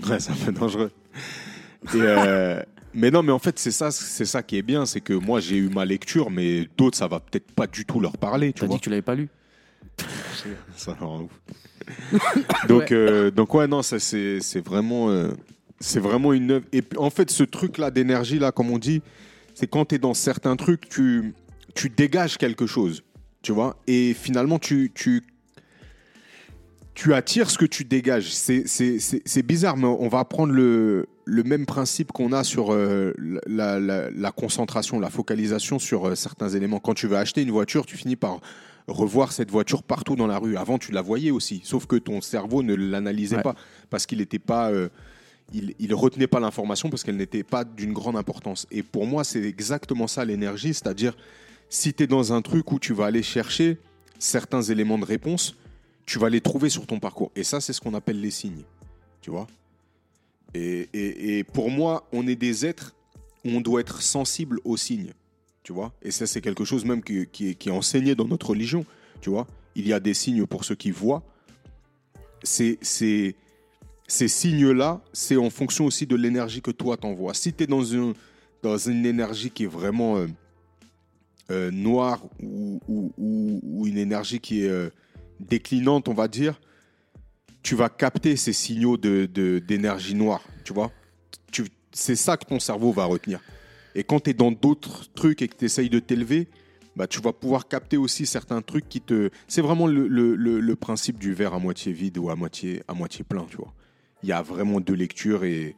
[0.08, 0.90] Ouais, c'est un peu dangereux.
[1.94, 2.62] Et, euh,
[2.94, 5.40] mais non, mais en fait, c'est ça, c'est ça qui est bien, c'est que moi,
[5.40, 8.60] j'ai eu ma lecture, mais d'autres, ça va peut-être pas du tout leur parler, tu
[8.60, 8.74] T'as vois.
[8.76, 9.28] dit que tu l'avais pas lu.
[10.76, 11.30] Ça leur rend ouf.
[12.68, 15.32] donc, euh, donc ouais, non, ça c'est c'est vraiment, euh,
[15.80, 16.64] c'est vraiment une œuvre.
[16.72, 19.02] Et puis, en fait, ce truc-là d'énergie là, comme on dit,
[19.54, 21.34] c'est quand tu es dans certains trucs, tu
[21.74, 23.02] tu dégages quelque chose,
[23.42, 23.76] tu vois.
[23.86, 25.22] Et finalement, tu tu
[26.94, 28.32] tu attires ce que tu dégages.
[28.32, 33.14] C'est bizarre, mais on va prendre le le même principe qu'on a sur euh,
[33.46, 36.80] la, la- la concentration, la focalisation sur euh, certains éléments.
[36.80, 38.40] Quand tu veux acheter une voiture, tu finis par
[38.88, 40.56] revoir cette voiture partout dans la rue.
[40.56, 43.42] Avant, tu la voyais aussi, sauf que ton cerveau ne l'analysait Ouais.
[43.42, 43.54] pas
[43.88, 44.88] parce qu'il n'était pas, euh,
[45.54, 48.66] il, il retenait pas l'information parce qu'elle n'était pas d'une grande importance.
[48.72, 51.16] Et pour moi, c'est exactement ça l'énergie, c'est-à-dire
[51.68, 53.78] si tu es dans un truc où tu vas aller chercher
[54.18, 55.54] certains éléments de réponse,
[56.06, 57.30] tu vas les trouver sur ton parcours.
[57.36, 58.64] Et ça, c'est ce qu'on appelle les signes,
[59.20, 59.46] tu vois.
[60.54, 62.94] Et, et- et pour moi, on est des êtres
[63.44, 65.12] où on doit être sensible aux signes
[65.64, 65.92] tu vois.
[66.02, 68.84] Et ça, c'est quelque chose même qui, qui est, enseigné dans notre religion,
[69.20, 69.46] tu vois.
[69.76, 71.22] Il y a des signes pour ceux qui voient.
[72.42, 73.36] C'est, c'est,
[74.08, 77.32] ces signes-là, c'est en fonction aussi de l'énergie que toi t'envoies.
[77.34, 78.12] Si tu es dans, un,
[78.64, 80.26] dans une énergie qui est vraiment euh,
[81.52, 84.90] euh, noire ou, ou- ou- ou une énergie qui est euh,
[85.42, 86.60] déclinante, on va dire,
[87.62, 90.90] tu vas capter ces signaux de, de- d'énergie noire, tu vois.
[91.94, 93.40] C'est ça que ton cerveau va retenir.
[93.94, 96.48] Et quand tu es dans d'autres trucs et que tu essayes de t'élever,
[96.96, 99.28] bah, tu vas pouvoir capter aussi certains trucs qui te...
[99.46, 102.82] C'est vraiment le, le- le- le principe du verre à moitié vide ou à moitié,
[102.88, 103.74] à moitié plein, tu vois.
[104.22, 105.76] Il y a vraiment deux lectures et,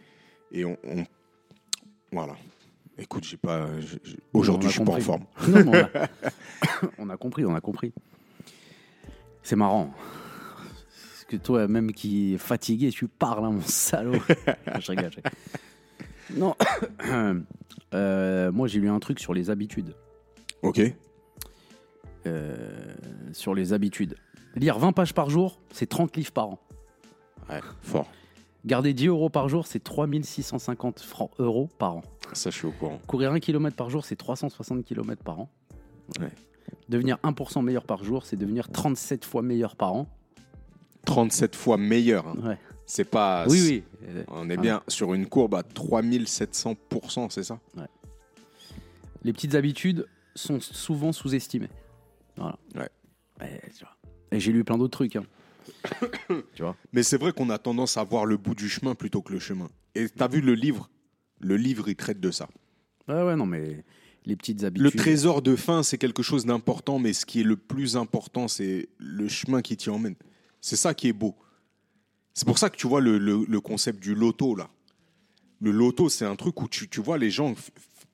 [0.53, 1.05] et on, on-
[2.12, 2.37] Voilà.
[2.97, 3.67] Écoute, j'ai pas...
[4.33, 5.25] Aujourd'hui, je suis pas en forme.
[5.49, 6.89] Non, mais on, a...
[6.99, 7.93] on a compris, on a compris.
[9.45, 9.92] C'est marrant.
[10.88, 14.14] Parce que toi, même qui est fatigué, tu parles, hein, mon salaud.
[14.80, 15.11] je rigole.
[15.11, 15.32] je rigole.
[16.36, 16.55] Non.
[17.92, 19.95] Euh, moi, j'ai lu un truc sur les habitudes.
[20.62, 20.80] Ok
[22.26, 22.95] Euh,
[23.32, 24.16] sur les habitudes.
[24.57, 26.59] Lire 20 pages par jour, c'est 30 livres par an.
[27.49, 28.09] Ouais, fort.
[28.66, 32.03] Garder 10 euros par jour, c'est 3650 francs euros par an.
[32.32, 32.99] Ça, je suis au courant.
[33.07, 35.51] Courir 1 km par jour, c'est 360 km par an.
[36.18, 36.32] Ouais.
[36.89, 40.09] Devenir 1% meilleur par jour, c'est devenir 37 fois meilleur par an.
[41.07, 42.27] 37 fois meilleur.
[42.29, 42.37] hein.
[42.43, 42.59] Ouais.
[42.87, 43.47] C'est pas...
[43.49, 43.61] Oui,
[44.05, 44.23] oui.
[44.29, 44.61] On est Ah.
[44.61, 47.59] bien sur une courbe à 3700%, c'est ça?
[49.23, 51.71] Les petites habitudes sont souvent sous-estimées.
[52.37, 52.59] Voilà.
[52.75, 52.89] Ouais.
[53.43, 53.97] Et, tu vois.
[54.33, 55.17] Et j'ai lu plein d'autres trucs.
[55.17, 55.25] hein.
[56.55, 56.77] tu vois.
[56.93, 59.39] Mais c'est vrai qu'on a tendance à voir le bout du chemin plutôt que le
[59.39, 59.69] chemin.
[59.95, 60.91] Et t'as vu le livre?
[61.41, 62.49] Le livre, il traite de ça.
[63.09, 63.85] Ouais, ouais, non, mais
[64.25, 64.93] les petites habitudes.
[64.93, 68.49] Le trésor de fin, c'est quelque chose d'important, mais ce qui est le plus important,
[68.49, 70.14] c'est le chemin qui t'y emmène.
[70.61, 71.37] C'est ça qui est beau.
[72.33, 74.68] C'est pour ça que tu vois le, le- le concept du loto, là.
[75.61, 77.55] Le loto, c'est un truc où tu, tu vois les gens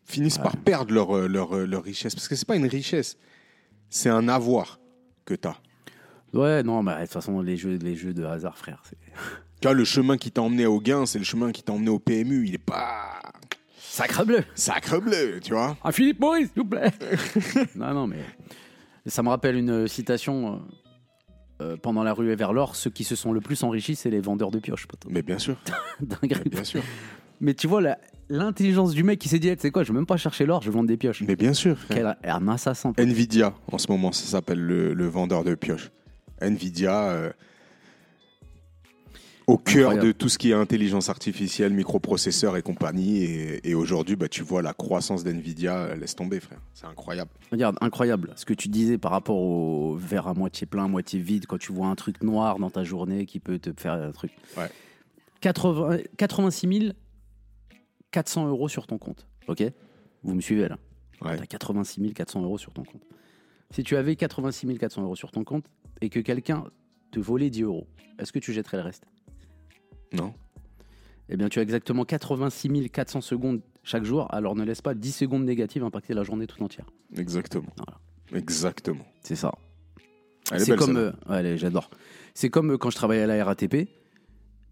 [0.05, 2.15] finissent par perdre leur, euh, leur, euh, leur richesse.
[2.15, 3.17] Parce que c'est pas une richesse,
[3.89, 4.79] c'est un avoir
[5.25, 5.57] que tu as.
[6.33, 8.83] Ouais, non, bah, de toute façon, les jeux, les jeux de hasard, frère.
[8.89, 8.97] c'est-
[9.61, 11.91] Tu vois, le chemin qui t'a emmené au gain, c'est le chemin qui t'a emmené
[11.91, 12.47] au PMU.
[12.47, 13.21] Il est pas
[13.93, 15.77] Sacre bleu sacre bleu, tu vois.
[15.83, 16.93] Ah, Philippe Maurice, s'il vous plaît
[17.75, 18.19] Non, non, mais.
[19.07, 20.55] Ça me rappelle une citation.
[20.55, 20.59] euh,
[21.63, 24.09] euh, pendant la rue et vers l'or, ceux qui se sont le plus enrichis, c'est
[24.09, 25.09] les vendeurs de pioches, poteau.
[25.11, 25.57] Mais bien sûr,
[26.01, 26.49] Dinguerie.
[26.49, 26.83] bien sûr.
[27.43, 27.99] Mais tu vois, la-
[28.31, 30.63] l'intelligence du mec qui s'est dit, tu sais quoi, je vais même pas chercher l'or,
[30.63, 31.23] je vendre des pioches.
[31.23, 31.77] Mais bien sûr.
[31.77, 32.17] frère.
[32.23, 32.93] Quel un assassin.
[32.97, 35.91] Nvidia, en ce moment, ça s'appelle le, le vendeur de pioches.
[36.41, 37.31] Nvidia, euh,
[39.47, 43.25] au cœur de tout ce qui est intelligence artificielle, microprocesseurs et compagnie.
[43.25, 46.61] Et, et aujourd'hui, bah, tu vois la croissance d'Nvidia, euh, laisse tomber, frère.
[46.75, 47.31] C'est incroyable.
[47.51, 51.47] Regarde, incroyable ce que tu disais par rapport au verre à moitié plein, moitié vide,
[51.47, 54.33] quand tu vois un truc noir dans ta journée qui peut te faire un truc.
[54.57, 54.71] Ouais.
[55.41, 56.93] 80 86
[58.11, 59.27] 400 euros sur ton compte.
[59.49, 59.63] Ok?
[60.23, 60.79] Vous me suivez là?
[61.23, 61.37] Ouais.
[61.37, 63.03] Tu as 86 400 euros sur ton compte.
[63.71, 65.65] Si tu avais 86 400 euros sur ton compte
[66.01, 66.65] et que quelqu'un
[67.11, 67.87] te volait 10 euros,
[68.19, 69.05] est-ce que tu jetterais le reste?
[70.13, 70.35] Non
[71.29, 75.13] Eh bien, tu as exactement 86 400 secondes chaque jour, alors ne laisse pas 10
[75.13, 76.87] secondes négatives impacter la journée tout entière.
[77.17, 77.73] Exactement.
[77.77, 77.99] Voilà.
[78.35, 79.05] Exactement.
[79.23, 79.53] C'est ça.
[80.57, 80.97] C'est comme.
[80.97, 81.91] euh, ouais, j'adore.
[82.35, 83.89] C'est comme euh, quand je travaillais à la RATP.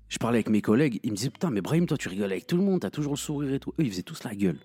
[0.08, 1.00] Je parlais avec mes collègues.
[1.02, 2.80] Ils me disaient Putain, mais Brahim, toi, tu rigoles avec tout le monde.
[2.80, 3.72] T'as toujours le sourire et tout.
[3.78, 4.58] Eux, ils faisaient tous la gueule.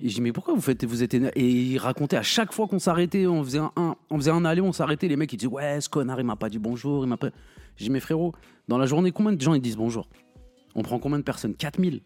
[0.00, 2.52] Et je dis mais pourquoi vous faites vous êtes éner- et il racontait à chaque
[2.52, 5.32] fois qu'on s'arrêtait, on faisait un, un- on faisait un aller, on s'arrêtait, les mecs
[5.32, 7.30] ils disaient ouais ce connard il m'a pas dit bonjour, il m'a pas.
[7.76, 8.32] J'ai dit mais frérot,
[8.68, 10.08] dans la journée combien de gens ils disent bonjour?
[10.76, 11.54] On prend combien de personnes?
[11.54, 12.00] 4000.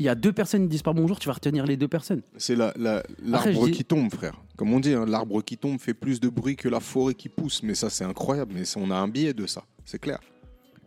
[0.00, 2.22] Il y a deux personnes qui disent pas bonjour, tu vas retenir les deux personnes.
[2.36, 4.42] C'est la- la- l'arbre je dis- qui tombe, frère.
[4.56, 7.28] Comme on dit, hein, l'arbre qui tombe fait plus de bruit que la forêt qui
[7.28, 7.62] pousse.
[7.62, 8.54] Mais ça, c'est incroyable.
[8.56, 10.18] Mais on a un biais de ça, c'est clair.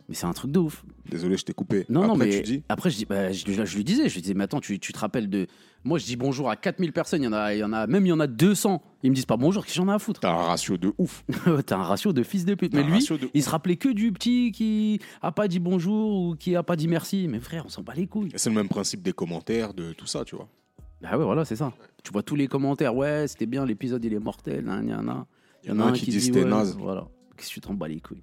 [0.08, 0.84] Mais c'est un truc de ouf.
[1.10, 1.84] Désolé, je t'ai coupé.
[1.90, 4.22] Non, non, mais tu dis après, je, dis, bah, je, je lui disais, je lui
[4.22, 5.46] disais, mais attends, tu, tu te rappelles de.
[5.84, 7.86] Moi, je dis bonjour à 4000 personnes, il y en a, il y en a
[7.86, 8.82] même il y en a 200.
[9.02, 10.20] Ils me disent pas bonjour, que j'en ai à foutre?
[10.20, 11.24] T'as un ratio de ouf.
[11.66, 12.72] T'as un ratio de fils de pute.
[12.72, 16.20] Mais un lui, de il se rappelait que du petit qui a pas dit bonjour
[16.20, 17.28] ou qui a pas dit merci.
[17.28, 18.32] Mais frère, on s'en bat les couilles.
[18.34, 20.48] C'est le même principe des commentaires, de tout ça, tu vois.
[21.02, 21.72] Bah ouais, voilà, c'est ça.
[22.02, 25.24] Tu vois tous les commentaires, ouais, c'était bien, l'épisode il est mortel, nan, nan, nan.
[25.62, 26.76] Il y en a un qui dit c'était ouais, naze.
[26.76, 27.06] Voilà.
[27.36, 28.22] Qu'est-ce que tu t'en bats les couilles?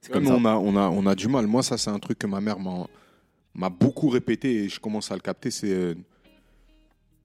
[0.00, 0.34] C'est comme ça.
[0.34, 1.46] on a, on, a, on a du mal.
[1.46, 2.86] Moi, ça, c'est un truc que ma mère m'a
[3.54, 5.50] m'a beaucoup répété et je commence à le capter.
[5.50, 5.94] C'est euh,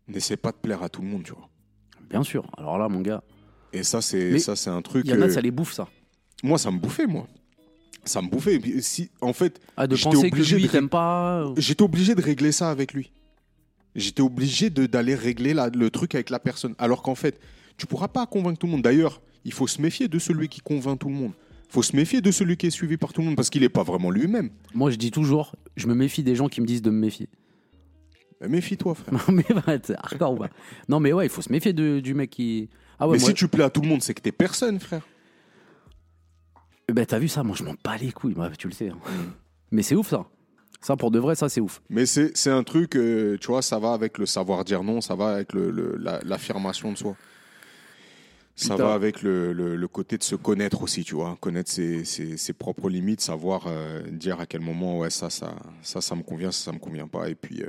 [0.08, 1.50] n'essaie pas de plaire à tout le monde, tu vois.
[2.10, 2.46] Bien sûr.
[2.58, 3.24] Alors là, mon gars,
[3.72, 5.06] Et ça, c'est Mais ça, c'est un truc.
[5.06, 5.88] il y en a, euh, ça les bouffe, ça.
[6.44, 7.28] Moi, ça me bouffait, moi.
[8.04, 8.60] Ça me bouffait.
[8.82, 11.42] Si, en fait, Ah, de j'étais penser que obligé lui, de il t'aime pas.
[11.44, 13.12] euh, j'étais obligé de régler ça avec lui.
[13.96, 16.76] J'étais obligé de- d'aller régler la- le truc avec la personne.
[16.80, 17.40] Alors qu'en fait,
[17.78, 18.82] tu pourras pas convaincre tout le monde.
[18.82, 21.32] D'ailleurs, il faut se méfier de celui qui convainc tout le monde.
[21.74, 23.64] Il faut se méfier de celui qui est suivi par tout le monde parce qu'il
[23.64, 24.52] n'est pas vraiment lui-même.
[24.76, 27.28] Moi, je dis toujours, je me méfie des gens qui me disent de me méfier.
[28.48, 29.12] Méfie-toi, frère.
[29.12, 30.50] Non, mais ouais, c'est hardcore ou pas
[30.88, 32.70] Non, mais ouais, il faut se méfier de- du mec qui.
[33.00, 34.80] Ah ouais, Mais moi, si tu plais à tout le monde, c'est que t'es personne,
[34.80, 35.02] frère.
[36.92, 37.42] ben, t'as vu ça?
[37.42, 38.90] Moi, je m'en bats les couilles, bah, tu le sais.
[38.90, 38.98] hein.
[39.08, 39.32] Mm.
[39.72, 40.28] Mais c'est ouf, ça.
[40.80, 41.82] Ça, pour de vrai, ça, c'est ouf.
[41.90, 45.02] Mais c'est c'est un truc, euh, tu vois, ça va avec le savoir dire non,
[45.02, 47.16] ça va avec le- le- la- l'affirmation de soi.
[48.56, 52.06] Ça va avec le, le- le côté de se connaître aussi, tu vois, connaître ses,
[52.06, 56.16] ses- ses propres limites, savoir euh, dire à quel moment, ouais, ça, ça, ça, ça
[56.16, 57.30] me convient, ça, ça me convient pas.
[57.30, 57.68] Et puis, euh,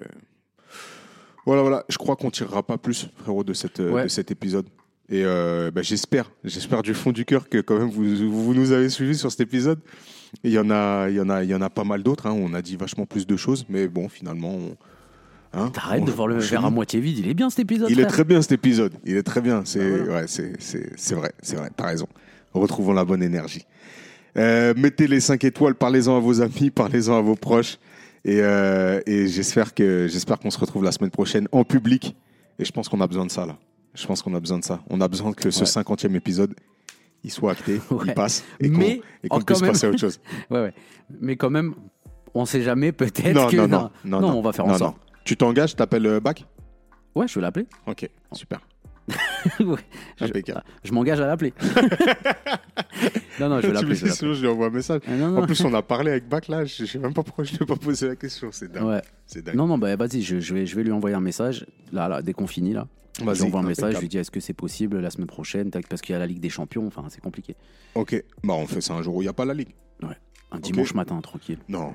[1.46, 4.02] voilà, voilà, je crois qu'on tirera pas plus, frérot, de, cette, euh, Ouais.
[4.04, 4.66] de cet épisode.
[5.10, 8.72] Et euh, bah, j'espère, j'espère du fond du cœur que quand même vous, vous nous
[8.72, 9.78] avez suivis sur cet épisode.
[10.42, 12.26] Il y en a, il y en a, il y en a pas mal d'autres.
[12.26, 12.32] hein.
[12.32, 14.76] On a dit vachement plus de choses, mais bon, finalement, on,
[15.56, 17.18] hein, T'arrêtes on- de voir le verre à moitié vide.
[17.18, 17.90] Il est bien cet épisode.
[17.90, 18.94] Il est très bien cet épisode.
[19.04, 19.62] Il est très bien.
[19.64, 20.20] C'est Bah voilà.
[20.22, 21.70] ouais, c'est vrai, c'est vrai.
[21.76, 22.06] T'as raison.
[22.52, 23.64] Retrouvons la bonne énergie.
[24.36, 27.78] Euh, mettez les 5 étoiles, parlez-en à vos amis, parlez-en à vos proches.
[28.24, 32.16] Et, euh, et j'espère que j'espère qu'on se retrouve la semaine prochaine en public.
[32.58, 33.56] Et je pense qu'on a besoin de ça là.
[33.94, 34.80] Je pense qu'on a besoin de ça.
[34.90, 35.66] On a besoin que ce Ouais.
[35.66, 36.54] 50e épisode
[37.22, 39.00] il soit acté, il passe et qu'on qu'on
[39.30, 40.20] oh, puisse même- passer à autre chose.
[40.50, 40.74] Ouais, ouais.
[41.22, 41.74] Mais quand même,
[42.34, 43.56] on sait jamais, peut-être Non, que.
[43.56, 44.38] non, non, non, non.
[44.38, 44.94] on va faire Non,
[45.24, 46.44] Tu t'engages, t'appelles euh, Bac?
[47.14, 47.66] Ouais, je vais l'appeler.
[47.86, 48.60] Ok, super.
[49.60, 49.76] Ouais.
[50.18, 50.64] Je- Impeccable.
[50.82, 51.52] Je m'engage à l'appeler.
[53.40, 53.94] non, non, je vais Tu me l'appeler.
[53.94, 55.00] je vais dis, sinon, je lui envoie un message.
[55.06, 55.42] Ah, non, non.
[55.42, 57.58] En plus, on a parlé avec Bac là, je sais même pas pourquoi je ne
[57.58, 58.48] lui ai pas posé la question.
[58.52, 58.84] C'est dingue.
[58.84, 59.02] Ouais.
[59.26, 59.54] C'est dingue.
[59.56, 61.66] Non, non, bah vas-y, je, je vais, je vais lui envoyer un message.
[61.92, 62.86] Là, là, dès qu'on finit, là.
[63.18, 64.02] Je Vas-y, lui envoie un message, je impeccable.
[64.02, 66.26] lui dis est-ce que c'est possible la semaine prochaine tac, Parce qu'il y a la
[66.26, 67.54] Ligue des Champions, enfin, c'est compliqué.
[67.94, 69.74] Ok, bah on fait ça un jour où il n'y a pas la ligue.
[70.50, 71.58] Un dimanche matin, tranquille.
[71.68, 71.94] Non.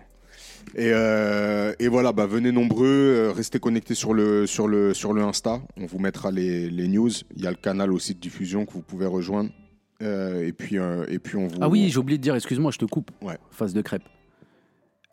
[0.75, 5.13] Et, euh, et voilà, bah venez nombreux, euh, restez connectés sur le, sur, le, sur
[5.13, 5.61] le Insta.
[5.77, 7.09] On vous mettra les, les news.
[7.35, 9.49] Il y a le canal aussi de diffusion que vous pouvez rejoindre.
[10.01, 11.57] Euh, et, puis, euh, et puis on vous.
[11.59, 13.11] Ah oui, j'ai oublié de dire, excuse-moi, je te coupe.
[13.21, 13.37] Ouais.
[13.51, 14.03] Face de crêpe.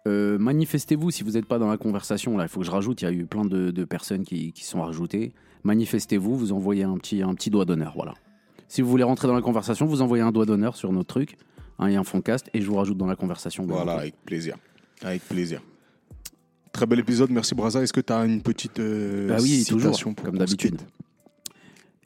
[0.07, 2.37] Euh, manifestez-vous si vous n'êtes pas dans la conversation.
[2.37, 3.03] Là, il faut que je rajoute.
[3.03, 5.33] Il y a eu plein de, de personnes qui, qui sont rajoutées.
[5.65, 7.95] Manifestez-vous, vous envoyez un petit, un petit doigt d'honneur.
[7.97, 8.15] Voilà.
[8.69, 11.37] Si vous voulez rentrer dans la conversation, vous envoyez un doigt d'honneur sur notre truc,
[11.81, 13.65] un et un fondcast, et je vous rajoute dans la conversation.
[13.65, 14.57] bien Voilà, avec plaisir.
[15.03, 15.63] Avec plaisir.
[16.73, 17.83] Très bel épisode, merci Braza.
[17.83, 20.81] Est-ce que tu as une petite euh, Bah oui, toujours, citation pour comme d'habitude.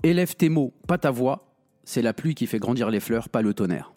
[0.03, 1.53] Élève tes mots, pas ta voix.
[1.84, 3.93] C'est la pluie qui fait grandir les fleurs, pas le tonnerre.